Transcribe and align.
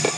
Selamat 0.00 0.16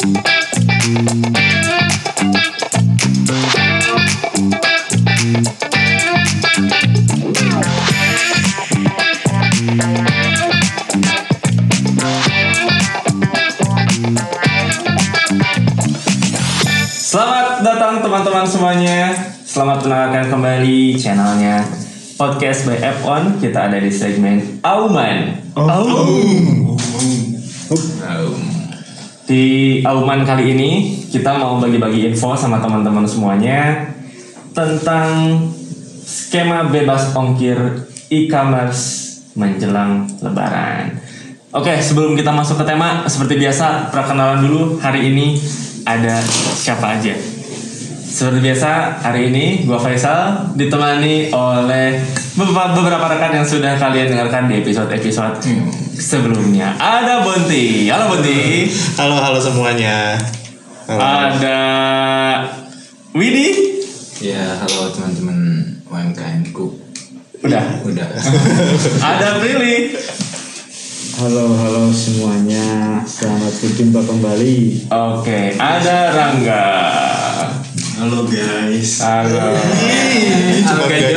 datang 17.67 18.07
teman-teman 18.07 18.47
semuanya. 18.47 19.11
Selamat 19.43 19.83
mendengarkan 19.83 20.31
kembali 20.31 20.95
channelnya 20.95 21.67
Podcast 22.15 22.71
by 22.71 22.79
F1. 22.79 23.43
Kita 23.43 23.67
ada 23.67 23.83
di 23.83 23.91
segmen 23.91 24.63
Auman. 24.63 25.43
Di 29.33 29.81
Auman 29.89 30.29
kali 30.29 30.53
ini 30.53 30.93
kita 31.09 31.41
mau 31.41 31.57
bagi-bagi 31.57 32.05
info 32.13 32.37
sama 32.37 32.61
teman-teman 32.61 33.09
semuanya 33.09 33.89
tentang 34.53 35.41
skema 36.05 36.69
bebas 36.69 37.17
ongkir 37.17 37.57
e-commerce 38.13 39.09
menjelang 39.33 40.05
lebaran. 40.21 41.01
Oke, 41.49 41.81
sebelum 41.81 42.13
kita 42.13 42.29
masuk 42.29 42.61
ke 42.61 42.77
tema, 42.77 43.09
seperti 43.09 43.41
biasa 43.41 43.89
perkenalan 43.89 44.45
dulu 44.45 44.77
hari 44.85 45.09
ini 45.09 45.41
ada 45.89 46.21
siapa 46.53 47.01
aja. 47.01 47.17
Seperti 48.13 48.37
biasa 48.37 49.01
hari 49.01 49.33
ini 49.33 49.65
gua 49.65 49.81
Faisal 49.81 50.53
ditemani 50.61 51.33
oleh 51.33 52.05
beberapa, 52.37 53.09
rekan 53.09 53.41
yang 53.41 53.49
sudah 53.49 53.81
kalian 53.81 54.13
dengarkan 54.13 54.53
di 54.53 54.61
episode-episode 54.61 55.41
sebelumnya. 56.03 56.75
Ada 56.83 57.23
Bonti. 57.23 57.87
Halo 57.87 58.11
Bonti. 58.11 58.67
Halo 58.99 59.15
halo 59.23 59.39
semuanya. 59.39 60.19
Halo. 60.91 60.99
Ada 60.99 61.59
Widi. 63.15 63.49
Ya, 64.19 64.59
halo 64.59 64.91
teman-teman 64.91 65.39
UMKM 65.87 66.51
ku. 66.51 66.75
Udah. 67.43 67.83
Udah. 67.87 68.07
Ada 69.15 69.39
Prilly. 69.39 69.95
Halo, 71.23 71.55
halo 71.55 71.93
semuanya. 71.93 72.99
Selamat 73.07 73.53
berjumpa 73.63 74.01
kembali. 74.01 74.89
Oke, 74.91 75.55
ada 75.61 76.11
Rangga. 76.11 76.67
Halo 77.83 78.23
guys. 78.31 79.03
Halo. 79.03 79.59
Coba 80.63 80.85
guys. 80.87 81.11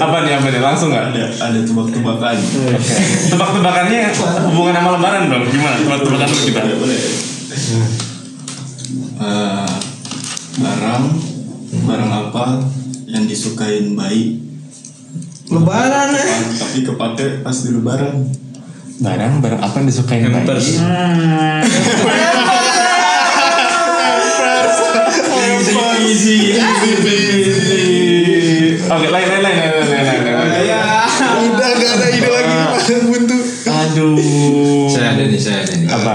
Apa 0.00 0.16
nih 0.24 0.32
apa 0.40 0.46
nih? 0.48 0.60
Langsung 0.64 0.88
nggak? 0.88 1.12
Ada 1.12 1.24
ada 1.36 1.58
tebak-tebakan. 1.60 2.36
Oke. 2.40 2.96
Tebak-tebakannya 3.28 4.00
hubungan 4.48 4.72
sama 4.72 4.90
lebaran 4.96 5.28
dong. 5.28 5.44
Gimana? 5.52 5.76
Tebak-tebakan 5.84 6.28
dulu 6.32 6.42
kita. 6.48 6.62
Eh, 9.14 9.68
barang 10.64 11.04
barang 11.84 12.10
apa 12.12 12.44
yang 13.04 13.24
disukain 13.28 13.92
bayi 13.94 14.40
Lebaran 15.44 16.08
tapi 16.56 16.88
kepake 16.88 17.44
pas 17.44 17.56
di 17.60 17.70
lebaran. 17.76 18.32
Barang 18.96 19.44
barang 19.44 19.60
apa 19.60 19.74
yang 19.76 19.86
disukain 19.92 20.24
Hampers. 20.24 20.80
bayi? 26.04 26.12
Easy, 26.12 26.36
Oke, 28.84 29.08
lain 29.08 29.26
lain 29.26 29.40
lain 29.40 29.56
lain 29.56 29.72
lain 29.72 30.04
lain. 30.04 30.24
lain. 30.36 30.68
Udah 31.44 31.70
gak 31.72 31.92
ada 31.96 32.06
ide 32.12 32.28
lagi 32.28 32.54
buntu. 33.08 33.38
Aduh. 33.64 34.88
Saya 34.92 35.16
ada 35.16 35.24
nih, 35.24 35.40
saya 35.40 35.64
ada 35.64 35.72
nih. 35.72 35.88
Apa? 35.88 36.12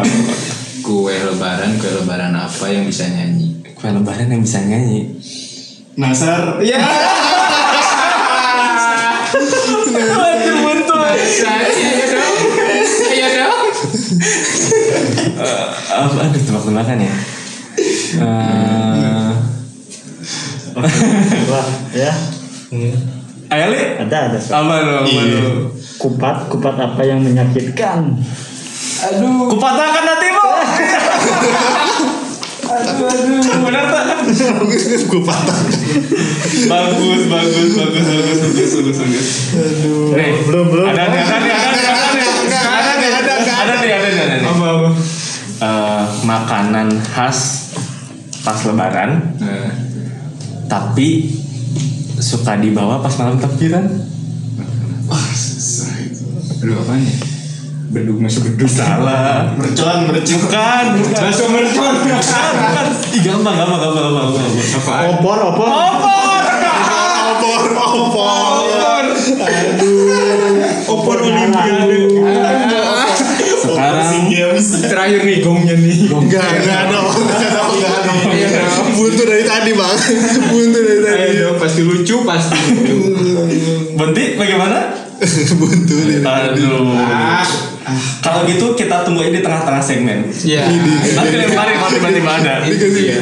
Kue 0.80 1.16
lebaran, 1.18 1.82
kue 1.82 1.90
lebaran 1.92 2.34
apa 2.34 2.66
yang 2.70 2.86
bisa 2.86 3.10
nyanyi? 3.10 3.58
Kue 3.74 3.90
lebaran 3.90 4.30
yang 4.30 4.42
bisa 4.46 4.62
nyanyi. 4.62 5.18
Nasar. 5.98 6.58
Ya. 6.70 6.78
Aduh, 9.30 10.56
buntu. 10.62 10.98
Iya 11.74 12.06
dong. 12.14 12.36
Iya 13.10 13.28
dong. 13.34 13.68
Apa? 15.90 16.20
Aduh, 16.30 16.42
tebak-tebakan 16.42 16.98
ya. 17.02 17.16
Eh, 18.10 18.79
Wah, 21.50 21.68
ya. 21.92 22.12
Ayo 23.50 23.66
li. 23.74 23.82
Ada 23.98 24.18
ada. 24.30 24.40
Apa 24.40 24.74
lu? 24.86 24.94
Apa 25.04 25.22
lu? 25.26 25.42
Kupat, 26.00 26.38
kupat 26.48 26.76
apa 26.78 27.02
yang 27.04 27.20
menyakitkan? 27.20 28.16
Kupatahkan 29.50 30.04
hatimu. 30.06 30.48
aduh, 32.70 33.08
aduh. 33.10 33.40
Benar 33.66 33.84
tak? 33.90 34.04
Gue 35.10 35.22
patah. 35.26 35.60
bagus, 36.70 37.22
bagus, 37.26 37.70
bagus, 37.74 38.06
bagus, 38.06 38.38
bagus, 38.46 38.72
bagus, 38.78 38.98
bagus. 39.02 39.28
Aduh. 39.58 40.14
Nih, 40.14 40.32
Belum, 40.46 40.66
belum. 40.70 40.86
Ada 40.94 41.04
nih, 41.10 41.22
ada 41.26 41.38
nih, 41.42 41.54
ada 41.54 41.70
nih, 41.74 41.86
ada 41.90 42.08
nih, 42.14 42.28
ada 42.30 42.92
nih, 42.94 43.10
ada 43.10 43.34
nih, 43.34 43.54
ada 43.58 43.74
nih, 43.74 43.90
ada 43.90 44.08
nih, 44.14 44.22
ada 44.22 44.36
nih. 44.38 44.48
Apa 44.48 44.66
apa? 44.70 44.90
Eh, 45.60 46.04
makanan 46.24 46.88
khas 47.04 47.40
pas 48.48 48.60
lebaran, 48.64 49.36
Nah, 49.44 49.89
tapi 50.70 51.34
suka 52.22 52.62
dibawa 52.62 53.02
pas 53.02 53.18
malam 53.18 53.42
takbiran. 53.42 53.90
Wah, 55.10 55.30
susah 55.34 55.90
itu. 56.06 56.30
aduh 56.62 56.78
apaan 56.86 57.02
ya? 57.02 57.16
Beduk 57.90 58.22
masuk 58.22 58.54
beduk. 58.54 58.70
Salah. 58.70 59.58
Mercon, 59.58 60.06
mercon. 60.06 60.38
Bukan, 60.46 60.86
bukan. 61.02 61.22
Bakso 61.26 61.46
mercon. 61.50 61.94
Bukan, 62.06 62.86
gampang, 63.26 63.56
gampang, 63.58 63.80
gampang, 63.82 64.04
gampang, 64.06 64.28
gampang. 64.30 64.54
Apaan? 64.78 65.04
Opor, 65.18 65.38
opor. 65.42 65.68
Opor. 65.74 66.44
Opor, 67.34 67.62
opor. 67.82 69.04
Opor 70.86 71.18
Olimpiade. 71.26 71.98
Sekarang. 73.58 74.30
Terakhir 74.86 75.22
nih 75.26 75.38
gongnya 75.42 75.74
nih. 75.74 76.14
Enggak, 76.14 76.46
enggak 76.46 76.46
ada, 76.46 76.62
enggak 76.62 76.80
ada, 76.94 77.00
Buntu 79.00 79.24
dari 79.24 79.44
tadi, 79.48 79.72
Bang. 79.72 79.96
Buntu 80.52 80.80
dari 80.84 81.00
tadi. 81.00 81.20
Ayo 81.24 81.34
dong, 81.40 81.56
pasti 81.56 81.82
lucu, 81.88 82.16
pasti. 82.28 82.60
Benti, 84.00 84.24
bagaimana? 84.36 84.92
Buntu 85.60 85.94
dari 86.04 86.20
tadi. 86.20 86.60
Aduh. 86.60 87.00
Ah. 87.00 87.48
Kalau 88.20 88.44
gitu 88.46 88.76
kita 88.76 89.08
tungguin 89.08 89.32
di 89.32 89.40
tengah-tengah 89.40 89.82
segmen. 89.82 90.28
Iya. 90.44 90.68
Nanti 91.16 91.36
lemparin 91.40 91.80
kalau 91.80 91.92
tiba-tiba 91.96 92.32
ada. 92.44 92.56
Iya. 92.68 93.18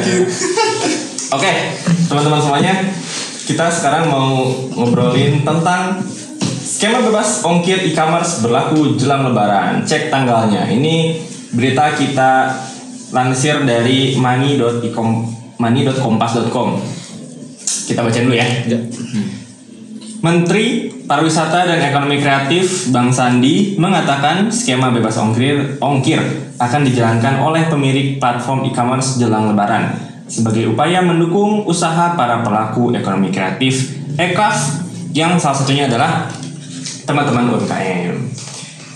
Oke, 1.32 1.52
teman-teman 2.10 2.40
semuanya, 2.42 2.74
kita 3.46 3.70
sekarang 3.70 4.10
mau 4.10 4.50
ngobrolin 4.76 5.46
tentang 5.46 6.02
skema 6.60 7.00
bebas 7.00 7.46
ongkir 7.46 7.80
e-commerce 7.86 8.44
berlaku 8.44 8.98
jelang 8.98 9.30
lebaran. 9.30 9.86
Cek 9.86 10.10
tanggalnya. 10.12 10.68
Ini 10.68 11.16
berita 11.54 11.96
kita 11.96 12.52
lansir 13.08 13.64
dari 13.64 14.18
money.ecom 14.20 15.37
money.kompas.com. 15.58 16.68
Kita 17.86 18.00
baca 18.02 18.18
dulu 18.18 18.34
ya. 18.34 18.46
Menteri 20.18 20.90
Pariwisata 21.06 21.64
dan 21.64 21.78
Ekonomi 21.78 22.18
Kreatif 22.18 22.90
Bang 22.90 23.14
Sandi 23.14 23.78
mengatakan 23.78 24.50
skema 24.50 24.90
bebas 24.90 25.14
ongkir 25.14 25.78
ongkir 25.78 26.20
akan 26.58 26.82
dijalankan 26.82 27.38
oleh 27.38 27.70
pemilik 27.70 28.18
platform 28.18 28.66
e-commerce 28.66 29.16
jelang 29.16 29.54
lebaran 29.54 29.94
sebagai 30.28 30.74
upaya 30.74 31.00
mendukung 31.00 31.64
usaha 31.64 32.12
para 32.18 32.42
pelaku 32.44 32.92
ekonomi 32.92 33.32
kreatif 33.32 33.96
EKAF 34.18 34.84
yang 35.14 35.40
salah 35.40 35.56
satunya 35.56 35.88
adalah 35.88 36.28
teman-teman 37.08 37.56
UMKM. 37.56 38.14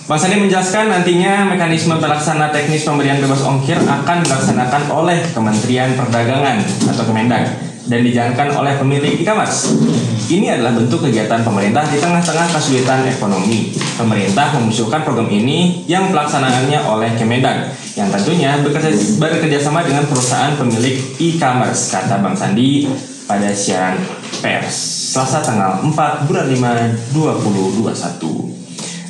Bang 0.03 0.19
Sandi 0.19 0.35
menjelaskan 0.35 0.91
nantinya 0.91 1.47
mekanisme 1.47 1.95
pelaksana 1.95 2.51
teknis 2.51 2.83
pemberian 2.83 3.23
bebas 3.23 3.39
ongkir 3.47 3.79
akan 3.79 4.27
dilaksanakan 4.27 4.91
oleh 4.91 5.23
Kementerian 5.31 5.95
Perdagangan 5.95 6.59
atau 6.91 7.07
Kemendag 7.07 7.47
dan 7.87 8.03
dijalankan 8.03 8.51
oleh 8.51 8.75
pemilik 8.83 9.23
e-commerce. 9.23 9.79
Ini 10.27 10.59
adalah 10.59 10.75
bentuk 10.75 11.07
kegiatan 11.07 11.47
pemerintah 11.47 11.87
di 11.87 12.03
tengah-tengah 12.03 12.51
kesulitan 12.51 13.07
ekonomi. 13.07 13.71
Pemerintah 13.95 14.59
mengusulkan 14.59 15.07
program 15.07 15.31
ini 15.31 15.87
yang 15.87 16.11
pelaksanaannya 16.11 16.83
oleh 16.83 17.15
Kemendag 17.15 17.71
yang 17.95 18.11
tentunya 18.11 18.59
bekerja, 18.59 18.91
bekerja 19.23 19.59
sama 19.63 19.87
dengan 19.87 20.03
perusahaan 20.11 20.59
pemilik 20.59 20.99
e-commerce, 21.23 21.95
kata 21.95 22.19
Bang 22.19 22.35
Sandi 22.35 22.91
pada 23.31 23.55
siaran 23.55 24.03
pers 24.43 24.75
Selasa 25.15 25.45
tanggal 25.45 25.79
4 25.87 26.27
bulan 26.27 26.51
5 26.51 27.15
2021. 27.15 28.62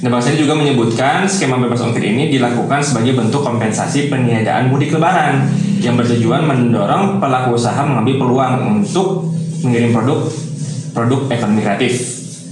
Dan 0.02 0.10
Bang 0.10 0.18
Sandi 0.18 0.42
juga 0.42 0.58
menyebutkan 0.58 1.30
skema 1.30 1.62
bebas 1.62 1.78
ongkir 1.78 2.02
ini 2.02 2.26
dilakukan 2.26 2.82
sebagai 2.82 3.14
bentuk 3.14 3.46
kompensasi 3.46 4.10
peniadaan 4.10 4.66
mudik 4.66 4.90
lebaran 4.90 5.46
yang 5.78 5.94
bertujuan 5.94 6.42
mendorong 6.42 7.22
pelaku 7.22 7.54
usaha 7.54 7.86
mengambil 7.86 8.18
peluang 8.18 8.82
untuk 8.82 9.30
mengirim 9.62 9.94
produk 9.94 10.26
produk 10.90 11.30
ekonomi 11.30 11.62
kreatif 11.62 12.02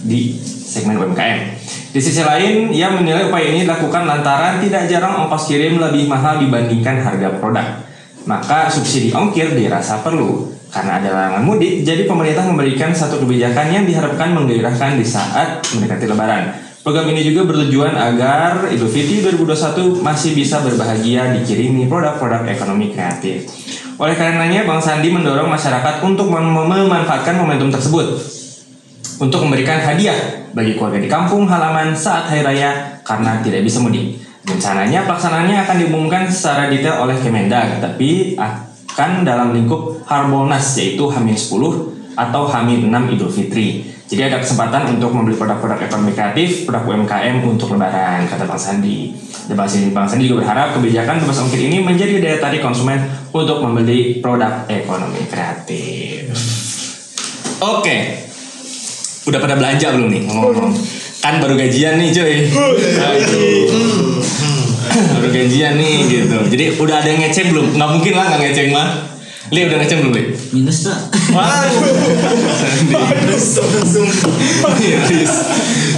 di 0.07 0.39
segmen 0.47 1.03
UMKM. 1.03 1.59
Di 1.91 1.99
sisi 1.99 2.23
lain, 2.23 2.71
ia 2.71 2.87
menilai 2.87 3.27
upaya 3.27 3.51
ini 3.51 3.67
dilakukan 3.67 4.07
lantaran 4.07 4.63
tidak 4.63 4.87
jarang 4.87 5.27
ongkos 5.27 5.51
kirim 5.51 5.83
lebih 5.83 6.07
mahal 6.07 6.39
dibandingkan 6.39 7.03
harga 7.03 7.35
produk. 7.43 7.83
Maka 8.31 8.71
subsidi 8.71 9.11
ongkir 9.11 9.59
dirasa 9.59 9.99
perlu. 10.07 10.55
Karena 10.71 11.03
ada 11.03 11.11
larangan 11.11 11.43
mudik, 11.43 11.83
jadi 11.83 12.07
pemerintah 12.07 12.47
memberikan 12.47 12.95
satu 12.95 13.27
kebijakan 13.27 13.75
yang 13.75 13.85
diharapkan 13.91 14.31
menggairahkan 14.39 15.03
di 15.03 15.03
saat 15.03 15.67
mendekati 15.75 16.07
lebaran. 16.07 16.60
Program 16.81 17.13
ini 17.13 17.21
juga 17.21 17.45
bertujuan 17.45 17.93
agar 17.93 18.73
Idul 18.73 18.89
Fitri 18.89 19.21
2021 19.21 20.01
masih 20.01 20.33
bisa 20.33 20.65
berbahagia 20.65 21.29
dikirimi 21.37 21.85
produk-produk 21.85 22.49
ekonomi 22.49 22.97
kreatif. 22.97 23.53
Oleh 24.01 24.17
karenanya, 24.17 24.65
Bang 24.65 24.81
Sandi 24.81 25.13
mendorong 25.13 25.45
masyarakat 25.45 26.01
untuk 26.01 26.33
mem- 26.33 26.57
memanfaatkan 26.57 27.37
momentum 27.37 27.69
tersebut 27.69 28.17
untuk 29.21 29.45
memberikan 29.45 29.77
hadiah 29.77 30.49
bagi 30.57 30.81
keluarga 30.81 31.05
di 31.05 31.09
kampung 31.13 31.45
halaman 31.45 31.93
saat 31.93 32.33
hari 32.33 32.41
raya 32.41 32.97
karena 33.05 33.45
tidak 33.45 33.61
bisa 33.61 33.77
mudik. 33.85 34.17
Rencananya 34.49 35.05
pelaksanaannya 35.05 35.61
akan 35.61 35.77
diumumkan 35.85 36.33
secara 36.33 36.73
detail 36.73 37.05
oleh 37.05 37.21
Kemendag, 37.21 37.77
tapi 37.85 38.41
akan 38.41 39.21
dalam 39.21 39.53
lingkup 39.53 40.01
Harbolnas 40.09 40.81
yaitu 40.81 41.05
Hamin 41.13 41.37
10 41.37 42.17
atau 42.17 42.43
Hamin 42.49 42.89
6 42.89 43.13
Idul 43.13 43.29
Fitri. 43.29 43.90
Jadi 44.11 44.27
ada 44.27 44.43
kesempatan 44.43 44.99
untuk 44.99 45.15
membeli 45.15 45.39
produk-produk 45.39 45.87
ekonomi 45.87 46.11
kreatif, 46.11 46.67
produk 46.67 46.83
UMKM 46.83 47.47
untuk 47.47 47.79
lebaran, 47.79 48.27
kata 48.27 48.43
Bang 48.43 48.59
Sandi. 48.59 49.15
Dan 49.47 49.55
Bang 49.55 49.71
Sandi, 49.71 49.95
Bang 49.95 50.11
Sandi 50.11 50.27
juga 50.27 50.43
berharap 50.43 50.75
kebijakan 50.75 51.23
bebas 51.23 51.39
ongkir 51.47 51.63
ini 51.63 51.79
menjadi 51.79 52.19
daya 52.19 52.39
tarik 52.43 52.59
konsumen 52.59 52.99
untuk 53.31 53.63
membeli 53.63 54.19
produk 54.19 54.67
ekonomi 54.67 55.23
kreatif. 55.31 56.27
Oke, 57.63 58.31
Udah 59.29 59.39
pada 59.39 59.55
belanja 59.57 59.93
belum 59.93 60.09
nih 60.09 60.23
ngomong 60.27 60.73
Kan 61.21 61.37
baru 61.37 61.53
gajian 61.53 62.01
nih 62.01 62.09
cuy. 62.17 62.49
Aduh. 62.97 64.17
baru 65.21 65.29
gajian 65.29 65.77
nih 65.77 65.97
gitu. 66.09 66.39
Jadi 66.49 66.65
udah 66.81 66.97
ada 67.05 67.09
yang 67.13 67.21
ngecek 67.21 67.53
belum? 67.53 67.77
Nggak 67.77 67.91
mungkin 67.93 68.13
lah 68.17 68.25
nggak 68.33 68.41
ngecek 68.41 68.67
mah. 68.73 68.89
Li 69.51 69.67
udah 69.67 69.83
ngecek 69.83 69.99
belum 69.99 70.15
Li? 70.15 70.25
Minus 70.55 70.87
pak. 70.87 70.99
miris. 74.79 75.35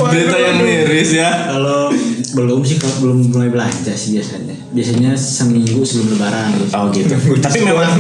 Berita 0.01 0.37
yang 0.41 0.59
miris 0.65 1.11
ya. 1.13 1.53
Kalau 1.53 1.93
belum 2.33 2.65
sih 2.65 2.81
kalau 2.81 2.97
belum 3.05 3.29
mulai 3.29 3.53
belanja 3.53 3.93
sih 3.93 4.17
biasanya. 4.17 4.57
Biasanya 4.73 5.13
seminggu 5.13 5.85
sebelum 5.85 6.17
lebaran. 6.17 6.49
Oh 6.73 6.89
gitu. 6.97 7.13
Tapi 7.45 7.59
memang. 7.61 7.93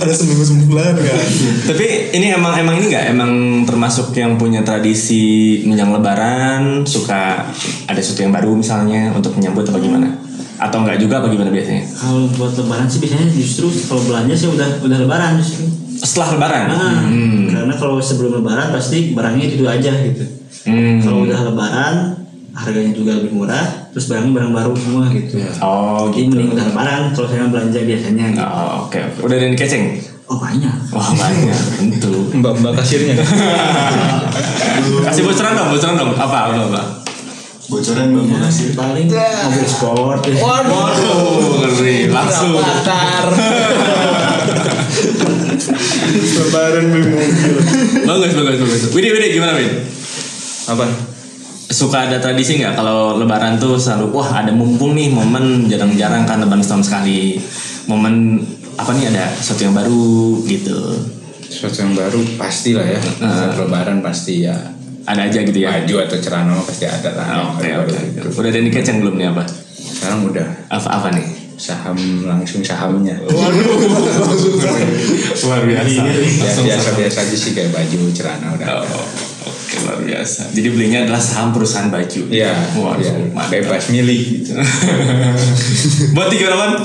Ada 0.00 0.12
seminggu 0.16 0.40
sebulan 0.40 0.96
kan. 0.96 1.20
Tapi 1.68 2.16
ini 2.16 2.32
emang 2.32 2.56
emang 2.56 2.80
ini 2.80 2.88
nggak 2.88 3.12
emang 3.12 3.32
termasuk 3.68 4.16
yang 4.16 4.40
punya 4.40 4.64
tradisi 4.64 5.60
menjelang 5.68 6.00
Lebaran 6.00 6.88
suka 6.88 7.52
ada 7.84 8.00
sesuatu 8.00 8.24
yang 8.24 8.32
baru 8.32 8.56
misalnya 8.56 9.12
untuk 9.12 9.36
menyambut 9.36 9.68
atau 9.68 9.76
bagaimana? 9.76 10.29
Atau 10.60 10.84
enggak 10.84 11.00
juga 11.00 11.24
bagaimana 11.24 11.48
biasanya? 11.48 11.88
Kalau 11.88 12.28
buat 12.36 12.52
lebaran 12.52 12.84
sih 12.84 13.00
biasanya 13.00 13.26
justru 13.32 13.66
kalau 13.88 14.04
belanja 14.04 14.34
sih 14.36 14.48
udah 14.48 14.68
udah 14.78 14.98
lebaran 15.00 15.40
justru. 15.40 15.64
Setelah 16.00 16.28
Lebaran. 16.36 16.64
Nah, 16.66 16.96
Hmm. 17.04 17.44
karena 17.48 17.74
kalau 17.76 18.00
sebelum 18.00 18.40
lebaran 18.40 18.68
pasti 18.70 19.12
barangnya 19.12 19.46
itu 19.48 19.64
aja 19.64 19.92
gitu. 20.00 20.24
Hmm. 20.64 21.00
Kalau 21.00 21.24
udah 21.24 21.38
lebaran 21.44 21.94
harganya 22.50 22.92
juga 22.92 23.20
lebih 23.20 23.32
murah, 23.32 23.88
terus 23.88 24.08
barangnya 24.08 24.32
barang 24.32 24.52
baru 24.52 24.72
semua 24.74 25.04
gitu. 25.12 25.40
Oh 25.60 26.08
Jadi 26.08 26.24
gitu. 26.24 26.32
mending 26.32 26.50
udah 26.52 26.64
lebaran 26.68 27.00
kalau 27.12 27.28
saya 27.28 27.48
belanja 27.48 27.78
biasanya. 27.80 28.24
Gitu. 28.32 28.40
Oh, 28.42 28.70
oke 28.84 28.98
oke. 28.98 29.18
Udah 29.24 29.34
ada 29.36 29.44
yang 29.44 29.54
dikeceng? 29.56 29.84
Oh 30.24 30.38
banyak. 30.38 30.74
Wah 30.88 31.10
banyak 31.10 31.58
tentu. 31.74 32.14
Mbak-mbak 32.32 32.72
kasirnya. 32.76 33.16
Kasih 34.80 35.22
bocoran 35.22 35.52
dong, 35.52 35.68
bocoran 35.74 35.94
dong. 35.96 36.10
Apa 36.14 36.36
apa 36.48 36.52
apa? 36.64 36.80
Bocoran 37.70 38.06
bang 38.10 38.26
makasih. 38.26 38.74
Paling 38.74 39.06
mobil 39.06 39.66
sport. 39.70 40.20
ya. 40.26 40.34
Waduh, 40.42 41.62
ngeri. 41.62 42.10
Langsung. 42.10 42.58
Lebaran 46.10 46.84
beli 46.90 47.06
mobil. 47.14 47.54
bagus 48.04 48.32
bagus 48.34 48.58
bagus. 48.58 48.82
Widi 48.90 49.08
Widi 49.14 49.38
gimana 49.38 49.54
Wid? 49.54 49.70
Apa? 50.66 50.84
Suka 51.70 52.10
ada 52.10 52.18
tradisi 52.18 52.58
nggak 52.58 52.74
kalau 52.74 53.14
Lebaran 53.22 53.54
tuh 53.62 53.78
selalu 53.78 54.10
wah 54.18 54.42
ada 54.42 54.50
mumpung 54.50 54.98
nih 54.98 55.06
momen 55.06 55.70
jarang-jarang 55.70 56.26
kan 56.26 56.42
Lebaran 56.42 56.64
setahun 56.64 56.90
sekali. 56.90 57.38
Momen 57.86 58.42
apa 58.74 58.90
nih 58.98 59.14
ada 59.14 59.30
sesuatu 59.38 59.70
yang 59.70 59.74
baru 59.78 60.42
gitu. 60.50 60.78
Sesuatu 61.46 61.86
yang 61.86 61.94
baru 61.94 62.20
pasti 62.34 62.74
lah 62.74 62.86
ya. 62.86 63.00
Saat 63.22 63.54
lebaran 63.58 64.02
pasti 64.02 64.42
ya. 64.46 64.58
Ada 65.06 65.20
aja 65.26 65.38
gitu 65.42 65.58
ya. 65.58 65.70
Baju 65.72 65.94
atau 66.04 66.16
celana 66.18 66.50
mah 66.52 66.64
pasti 66.64 66.84
ada 66.84 67.10
lah. 67.14 67.26
Oke 67.56 67.66
baru-baru 67.66 67.88
oke. 67.88 68.14
gitu. 68.14 68.28
Udah 68.36 68.48
ada 68.48 68.58
yang 68.58 68.68
dikeceng 68.68 68.98
belum 69.00 69.14
nih 69.16 69.26
apa? 69.32 69.44
Sekarang 69.72 70.20
udah 70.24 70.48
Apa 70.68 70.88
apa 70.90 71.08
nih? 71.12 71.28
saham 71.60 71.92
langsung 72.24 72.64
sahamnya. 72.64 73.20
Luar 75.44 75.60
biasa. 75.60 75.92
Ya, 76.08 76.52
biasa-biasa 76.56 77.18
aja 77.20 77.36
sih 77.36 77.52
kayak 77.52 77.68
baju 77.68 78.08
celana 78.16 78.56
udah. 78.56 78.80
Oh, 78.80 79.04
oke 79.44 79.74
luar 79.84 80.00
biasa. 80.00 80.56
Jadi 80.56 80.68
belinya 80.72 81.04
adalah 81.04 81.20
saham 81.20 81.52
perusahaan 81.52 81.92
baju. 81.92 82.32
Iya, 82.32 82.56
Waduh, 82.74 83.04
iya. 83.04 83.12
mantap. 83.36 83.52
bebas 83.52 83.92
milih 83.92 84.20
gitu. 84.40 84.56
Buat 86.16 86.28
tiga 86.32 86.48
lawan? 86.48 86.80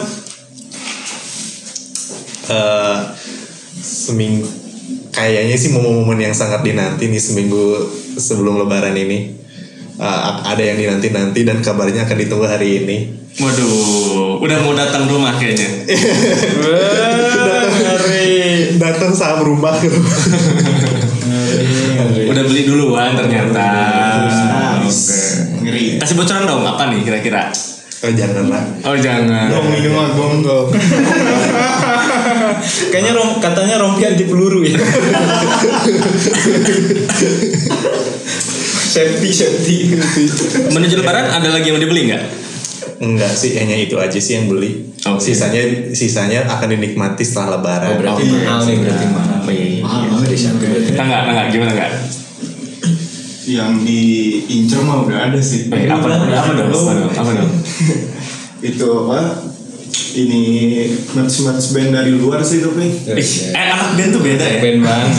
Eh, 2.45 2.95
seminggu 3.79 4.45
kayaknya 5.09 5.55
sih 5.55 5.71
momen-momen 5.71 6.19
yang 6.19 6.35
sangat 6.35 6.61
dinanti 6.61 7.07
nih 7.07 7.17
seminggu 7.17 7.89
sebelum 8.17 8.63
lebaran 8.63 8.95
ini 8.95 9.45
Eh, 9.95 10.21
ada 10.43 10.59
yang 10.59 10.75
dinanti-nanti 10.75 11.47
dan 11.47 11.63
kabarnya 11.63 12.03
akan 12.03 12.17
ditunggu 12.19 12.43
hari 12.43 12.83
ini 12.83 12.97
Waduh, 13.39 14.43
udah 14.43 14.57
mau 14.63 14.75
datang 14.75 15.07
rumah 15.07 15.35
kayaknya. 15.35 15.87
datang 18.75 19.11
saham 19.15 19.43
rumah 19.43 19.75
gitu 19.79 19.95
Udah 22.27 22.43
beli 22.43 22.67
duluan 22.67 23.15
ternyata. 23.15 23.67
Oke. 24.83 25.19
ngeri 25.63 25.99
Kasih 25.99 26.15
bocoran 26.19 26.43
dong, 26.43 26.63
apa 26.67 26.91
nih 26.91 26.99
kira-kira? 27.03 27.51
Oh 28.03 28.11
jangan 28.11 28.45
lah 28.51 28.63
Oh 28.83 28.97
jangan. 28.97 29.47
ini 29.51 29.89
mah 29.89 30.07
gonggong 30.13 30.67
Kayaknya 32.91 33.11
rom, 33.13 33.37
katanya 33.43 33.75
rompi 33.77 34.01
anti 34.07 34.25
peluru 34.25 34.65
ya. 34.65 34.73
safety, 38.95 39.29
safety. 39.29 39.77
Menuju 40.71 40.95
lebaran 40.97 41.29
ada 41.29 41.49
lagi 41.51 41.69
yang 41.69 41.77
mau 41.77 41.83
dibeli 41.83 42.09
nggak? 42.09 42.23
enggak 42.95 43.27
sih 43.27 43.59
hanya 43.59 43.75
itu 43.75 43.99
aja 43.99 44.15
sih 44.15 44.39
yang 44.39 44.47
beli 44.47 44.95
Oke. 45.03 45.19
sisanya 45.19 45.91
sisanya 45.91 46.47
akan 46.47 46.79
dinikmati 46.79 47.27
setelah 47.27 47.59
lebaran 47.59 47.99
berarti 47.99 48.23
Oke, 48.23 48.39
mahal 48.39 48.59
nih, 48.63 48.75
berarti 48.79 49.05
mahal. 49.11 49.37
Iya. 49.45 49.83
Mahal 49.83 50.01
sana. 50.31 50.57
Enggak, 50.63 51.03
enggak, 51.03 51.21
enggak, 51.27 51.45
gimana 51.51 51.71
enggak? 51.75 51.91
Yang 53.45 53.77
diincar 53.79 54.81
mah 54.81 55.05
udah 55.05 55.29
ada 55.29 55.39
sih. 55.39 55.69
Eh, 55.69 55.85
apa, 55.85 56.01
apa, 56.03 56.25
apa 56.25 56.51
dong? 56.53 56.69
Apa 56.69 56.91
dong? 56.93 57.11
Apa 57.13 57.31
dong? 57.33 57.51
Itu 58.73 58.85
apa? 59.05 59.19
Ini 60.15 60.41
merch 61.11 61.43
merch 61.43 61.67
band 61.71 61.91
dari 61.91 62.15
luar 62.15 62.39
sih 62.39 62.59
tapi 62.59 62.87
Ih, 62.87 63.31
eh, 63.51 63.67
anak 63.67 63.95
band 63.95 64.09
tuh 64.11 64.21
beda 64.21 64.43
ya? 64.43 64.59
Ben 64.59 64.79
banget. 64.79 65.11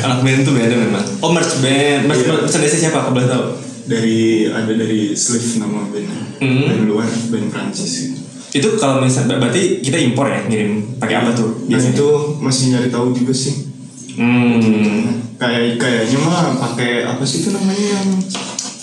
Anak 0.00 0.18
band 0.22 0.40
tuh 0.42 0.54
beda 0.54 0.74
memang. 0.74 1.04
Oh, 1.20 1.30
merch 1.30 1.58
band. 1.58 2.06
Merch, 2.06 2.22
Iya. 2.22 2.32
merchandise 2.40 2.78
siapa? 2.78 2.98
Aku 3.02 3.10
boleh 3.12 3.26
tahu. 3.26 3.44
dari 3.84 4.48
ada 4.48 4.72
dari 4.72 5.12
Sleeve 5.12 5.60
nama 5.60 5.84
bandnya 5.84 6.16
Hmm. 6.40 6.72
dari 6.72 6.88
luar 6.88 7.04
band 7.04 7.52
Prancis 7.52 7.92
gitu. 8.00 8.16
Itu 8.54 8.68
kalau 8.80 9.04
misalnya 9.04 9.36
berarti 9.36 9.84
kita 9.84 10.00
impor 10.00 10.24
ya, 10.24 10.40
ngirim 10.48 10.96
pakai 10.96 11.20
apa 11.20 11.36
tuh? 11.36 11.68
Dan 11.68 11.76
biasanya? 11.76 11.92
itu 11.92 12.08
masih 12.40 12.64
nyari 12.72 12.88
tahu 12.88 13.12
juga 13.12 13.36
sih. 13.36 13.73
Hmm, 14.14 15.26
Kayak 15.34 15.76
kayaknya 15.76 16.18
mah 16.22 16.54
pakai 16.54 17.02
apa 17.02 17.22
sih 17.26 17.42
itu 17.42 17.50
namanya 17.50 17.84
yang 17.98 18.08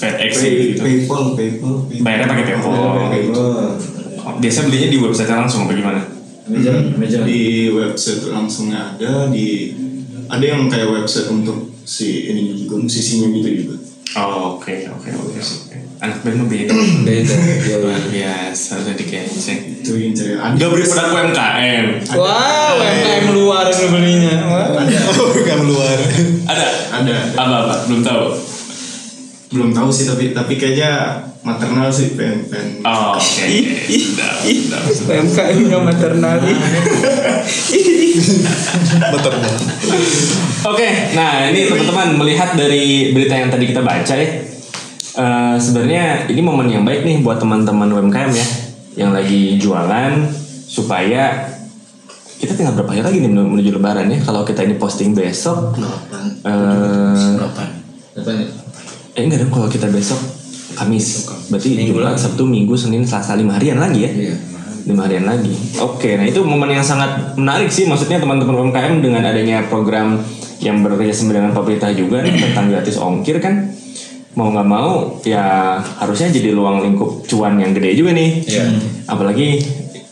FedEx 0.01 0.31
Pay- 0.35 0.75
gitu. 0.75 0.81
PayPal, 0.83 1.23
PayPal, 1.33 1.73
PayPal. 1.87 2.03
Bayarnya 2.03 2.27
pakai 2.27 2.45
PayPal. 2.45 2.73
PayPal. 3.09 3.53
Oh, 4.21 4.35
Biasa 4.37 4.59
belinya 4.67 4.89
di 4.91 4.99
website 4.99 5.31
langsung 5.31 5.65
apa 5.65 5.73
gimana? 5.73 6.01
Meja, 6.51 6.73
meja. 6.99 7.23
Di 7.23 7.71
website 7.71 8.27
langsungnya 8.27 8.93
ada 8.93 9.31
di 9.31 9.73
ada 10.27 10.43
yang 10.43 10.67
kayak 10.67 10.91
website 10.91 11.31
untuk 11.31 11.71
si 11.81 12.27
ini 12.27 12.51
juga 12.67 12.81
musisinya 12.81 13.31
gitu 13.31 13.49
juga. 13.63 13.75
Oh, 14.19 14.59
oke, 14.59 14.75
oke, 14.91 15.09
oke, 15.09 15.39
oke. 15.39 15.77
Anak 16.01 16.25
band 16.25 16.35
mah 16.41 16.47
beda. 16.49 16.73
Beda. 17.05 17.35
Luar 17.77 18.01
biasa, 18.09 18.81
udah 18.81 18.95
dikenceng. 18.97 19.85
Itu 19.85 20.01
yang 20.01 20.17
cari 20.17 20.33
ada. 20.33 20.65
Beli 20.73 20.85
produk 20.89 21.13
UMKM. 21.13 21.85
Wow, 22.17 22.73
UMKM 22.81 23.25
luar 23.37 23.69
yang 23.69 23.93
belinya. 23.93 24.35
Wah. 24.49 24.81
kan 25.49 25.61
luar 25.61 25.97
Ada? 26.49 26.67
Ada. 26.97 27.37
Apa 27.37 27.55
apa? 27.69 27.75
Belum 27.85 28.01
tahu. 28.01 28.33
Belum 29.53 29.69
tahu 29.77 29.93
sih 29.93 30.09
tapi 30.09 30.33
tapi 30.33 30.57
kayaknya 30.57 31.21
maternal 31.45 31.93
sih 31.93 32.17
pen 32.17 32.49
pen. 32.49 32.81
Oh, 32.81 33.21
oke. 33.21 33.21
Sudah, 33.21 34.41
sudah. 34.89 35.21
UMKM-nya 35.21 35.79
maternal. 35.85 36.41
maternal 39.13 39.53
Oke, 40.61 40.87
nah 41.17 41.49
ini 41.49 41.69
teman-teman 41.69 42.17
melihat 42.21 42.53
dari 42.53 43.13
berita 43.13 43.33
yang 43.33 43.49
tadi 43.49 43.65
kita 43.69 43.81
baca 43.81 44.13
ya, 44.13 44.29
Eh, 45.11 45.55
sebenarnya 45.57 46.05
ini 46.25 46.39
momen 46.39 46.71
yang 46.71 46.83
baik 46.83 47.03
nih 47.03 47.19
buat 47.19 47.35
teman-teman 47.35 47.83
UMKM 47.89 48.31
ya 48.31 48.47
yang 48.95 49.11
lagi 49.11 49.59
jualan 49.59 50.23
supaya 50.63 51.51
kita 52.37 52.55
tinggal 52.55 52.73
berapa 52.73 52.87
hari 52.89 53.03
lagi 53.03 53.17
nih 53.19 53.27
menuju 53.27 53.75
lebaran 53.75 54.07
ya 54.07 54.23
kalau 54.23 54.41
kita 54.41 54.63
ini 54.63 54.75
posting 54.75 55.11
besok 55.11 55.75
Delapan. 55.75 56.23
eh 56.41 57.27
Delapan. 57.35 57.67
Delapan 58.15 58.33
ya? 58.33 58.47
eh 59.11 59.21
enggak 59.21 59.39
dong 59.43 59.51
kalau 59.51 59.67
kita 59.67 59.91
besok 59.91 60.15
Kamis 60.71 61.27
berarti 61.51 61.69
Jumat 61.83 62.15
Sabtu 62.15 62.47
Minggu 62.47 62.71
Senin 62.73 63.03
Selasa 63.03 63.35
lima 63.35 63.59
harian 63.59 63.75
lagi 63.77 63.99
ya 64.01 64.11
Iya. 64.15 64.35
lima 64.87 65.01
harian 65.05 65.27
lagi 65.27 65.51
oke 65.75 66.07
nah 66.07 66.23
itu 66.23 66.39
momen 66.39 66.71
yang 66.71 66.81
sangat 66.81 67.35
menarik 67.35 67.67
sih 67.67 67.83
maksudnya 67.83 68.15
teman-teman 68.15 68.55
UMKM 68.63 69.03
dengan 69.03 69.27
adanya 69.27 69.67
program 69.67 70.23
yang 70.57 70.79
bekerjasama 70.79 71.35
dengan 71.35 71.51
pemerintah 71.51 71.91
juga 71.91 72.23
nih 72.23 72.39
tentang 72.39 72.71
gratis 72.71 72.95
ongkir 72.95 73.43
kan 73.43 73.75
mau 74.31 74.47
nggak 74.47 74.67
mau 74.67 75.19
ya 75.27 75.75
harusnya 75.99 76.31
jadi 76.31 76.55
luang 76.55 76.79
lingkup 76.79 77.27
cuan 77.27 77.59
yang 77.59 77.75
gede 77.75 77.99
juga 77.99 78.11
nih. 78.15 78.31
Iya. 78.47 78.65
apalagi 79.11 79.59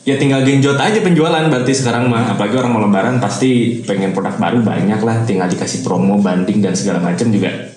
ya 0.04 0.20
tinggal 0.20 0.44
genjot 0.44 0.76
aja 0.76 1.00
penjualan 1.00 1.48
berarti 1.48 1.72
sekarang 1.72 2.12
mah. 2.12 2.36
Apalagi 2.36 2.56
orang 2.60 2.72
mau 2.76 2.82
lebaran 2.84 3.16
pasti 3.24 3.80
pengen 3.88 4.12
produk 4.12 4.36
baru 4.36 4.60
banyak 4.60 5.00
lah. 5.00 5.24
Tinggal 5.24 5.48
dikasih 5.48 5.88
promo 5.88 6.20
banding 6.20 6.60
dan 6.60 6.76
segala 6.76 7.00
macam 7.00 7.32
juga. 7.32 7.72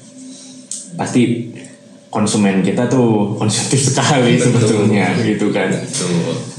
Pasti 0.99 1.53
konsumen 2.11 2.61
kita 2.67 2.91
tuh 2.91 3.27
konsumtif 3.41 3.79
sekali 3.79 4.35
sebetulnya 4.37 5.15
gitu 5.23 5.55
kan. 5.55 5.71
Tuh. 5.71 6.51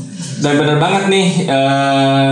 dan 0.43 0.59
benar 0.59 0.75
banget 0.75 1.03
nih 1.07 1.27
eh, 1.47 2.31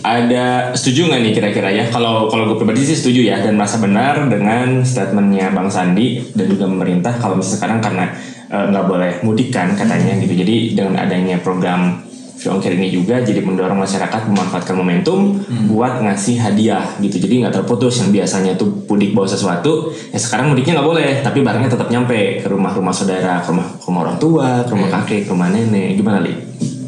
ada 0.00 0.72
setuju 0.72 1.08
nggak 1.10 1.20
nih 1.20 1.32
kira-kira 1.32 1.68
ya? 1.72 1.84
Kalau 1.92 2.28
kalau 2.32 2.52
gue 2.52 2.56
pribadi 2.60 2.84
sih 2.84 2.96
setuju 2.96 3.20
ya 3.24 3.36
dan 3.40 3.56
merasa 3.56 3.76
benar 3.78 4.28
dengan 4.28 4.82
statementnya 4.82 5.52
bang 5.52 5.68
Sandi 5.68 6.24
dan 6.32 6.46
juga 6.48 6.64
pemerintah 6.68 7.12
kalau 7.20 7.38
misalnya 7.38 7.56
sekarang 7.60 7.78
karena 7.84 8.04
eh, 8.48 8.64
nggak 8.72 8.84
boleh 8.88 9.12
mudik 9.22 9.52
kan 9.52 9.76
katanya 9.76 10.16
gitu. 10.20 10.34
Jadi 10.34 10.56
dengan 10.76 11.00
adanya 11.00 11.36
program 11.40 12.06
ongkir 12.40 12.72
ini 12.72 12.88
juga 12.88 13.20
jadi 13.20 13.44
mendorong 13.44 13.76
masyarakat 13.76 14.32
memanfaatkan 14.32 14.72
momentum 14.72 15.44
buat 15.68 16.00
ngasih 16.00 16.40
hadiah 16.40 16.96
gitu. 17.04 17.20
Jadi 17.20 17.44
nggak 17.44 17.60
terputus 17.60 18.00
yang 18.00 18.08
biasanya 18.16 18.56
tuh 18.56 18.88
mudik 18.88 19.12
bawa 19.12 19.28
sesuatu 19.28 19.92
ya 19.92 20.16
sekarang 20.16 20.56
mudiknya 20.56 20.80
nggak 20.80 20.88
boleh 20.88 21.10
tapi 21.20 21.44
barangnya 21.44 21.68
tetap 21.68 21.92
nyampe 21.92 22.40
ke 22.40 22.48
rumah-rumah 22.48 22.96
saudara 22.96 23.44
ke 23.44 23.52
rumah, 23.52 23.66
ke 23.76 23.84
rumah 23.84 24.00
orang 24.08 24.16
tua 24.16 24.48
ke 24.64 24.72
rumah 24.72 24.88
kakek 24.88 25.28
ke 25.28 25.30
rumah 25.36 25.52
nenek. 25.52 26.00
Gimana 26.00 26.24
li? 26.24 26.32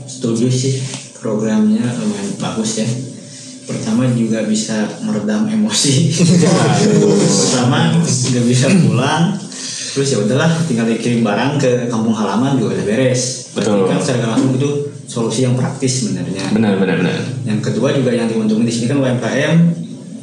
Setuju 0.09 0.49
sih 0.49 1.02
programnya 1.23 1.87
lumayan 1.87 2.29
bagus 2.43 2.83
ya. 2.83 2.89
Pertama 3.63 4.11
juga 4.11 4.43
bisa 4.43 4.91
meredam 5.07 5.47
emosi. 5.47 6.11
Pertama 7.47 8.03
nggak 8.03 8.45
bisa 8.51 8.67
pulang. 8.83 9.39
Terus 9.93 10.09
ya 10.09 10.19
udahlah 10.25 10.51
tinggal 10.67 10.89
dikirim 10.91 11.23
barang 11.23 11.63
ke 11.63 11.87
kampung 11.87 12.17
halaman 12.17 12.59
juga 12.59 12.75
udah 12.75 12.87
beres. 12.91 13.55
Berarti 13.55 13.71
Betul. 13.71 13.87
kan 13.87 13.99
secara 14.03 14.27
langsung 14.35 14.53
itu 14.59 14.71
solusi 15.07 15.47
yang 15.47 15.55
praktis 15.55 16.03
sebenarnya. 16.03 16.51
benar 16.57 16.81
benar 16.81 16.97
benar 17.05 17.21
Yang 17.45 17.61
kedua 17.71 17.93
juga 17.93 18.11
yang 18.11 18.27
diuntungkan 18.27 18.65
di 18.65 18.73
sini 18.73 18.87
kan 18.89 18.99
UMKM 18.99 19.57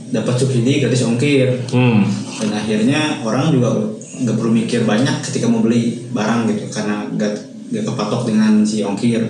dapat 0.10 0.36
subsidi 0.36 0.84
gratis 0.84 1.06
ongkir. 1.08 1.70
hmm 1.72 2.30
dan 2.40 2.56
akhirnya 2.56 3.20
orang 3.28 3.52
juga 3.52 3.76
nggak 4.24 4.36
perlu 4.40 4.52
mikir 4.56 4.88
banyak 4.88 5.20
ketika 5.28 5.52
mau 5.52 5.60
beli 5.60 6.08
barang 6.12 6.48
gitu 6.48 6.72
karena 6.72 7.04
nggak 7.12 7.34
nggak 7.72 7.84
kepatok 7.84 8.32
dengan 8.32 8.64
si 8.64 8.80
ongkir 8.84 9.28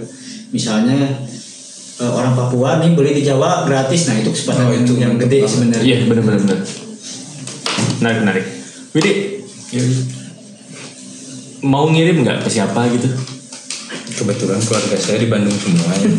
misalnya 0.53 1.25
eh, 1.99 2.11
orang 2.11 2.33
Papua 2.33 2.79
nih 2.79 2.95
beli 2.95 3.11
di 3.19 3.23
Jawa 3.27 3.67
gratis 3.67 4.07
nah 4.07 4.15
itu 4.17 4.31
kesempatan 4.31 4.63
Oh, 4.67 4.73
itu 4.75 4.93
yang 4.95 5.19
gede 5.19 5.43
sebenarnya 5.45 5.85
Iya 5.85 5.97
benar 6.07 6.23
benar 6.23 6.39
benar. 6.43 6.59
Menarik 7.99 8.19
menarik. 8.23 8.45
Widi 8.95 9.11
mau 11.59 11.85
ngirim 11.91 12.23
nggak 12.23 12.47
ke 12.47 12.49
siapa 12.49 12.87
gitu? 12.95 13.07
Kebetulan 14.19 14.59
keluarga 14.59 14.97
saya 14.99 15.19
di 15.19 15.27
Bandung 15.31 15.55
semua 15.55 15.91
ya. 15.95 16.09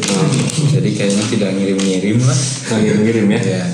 Jadi 0.79 0.89
kayaknya 0.97 1.25
tidak 1.29 1.51
ngirim-ngirim 1.53 2.19
lah. 2.25 2.39
Nggak 2.69 2.81
ngirim 2.81 3.01
ngirim 3.05 3.27
ya? 3.29 3.41
Ya. 3.41 3.65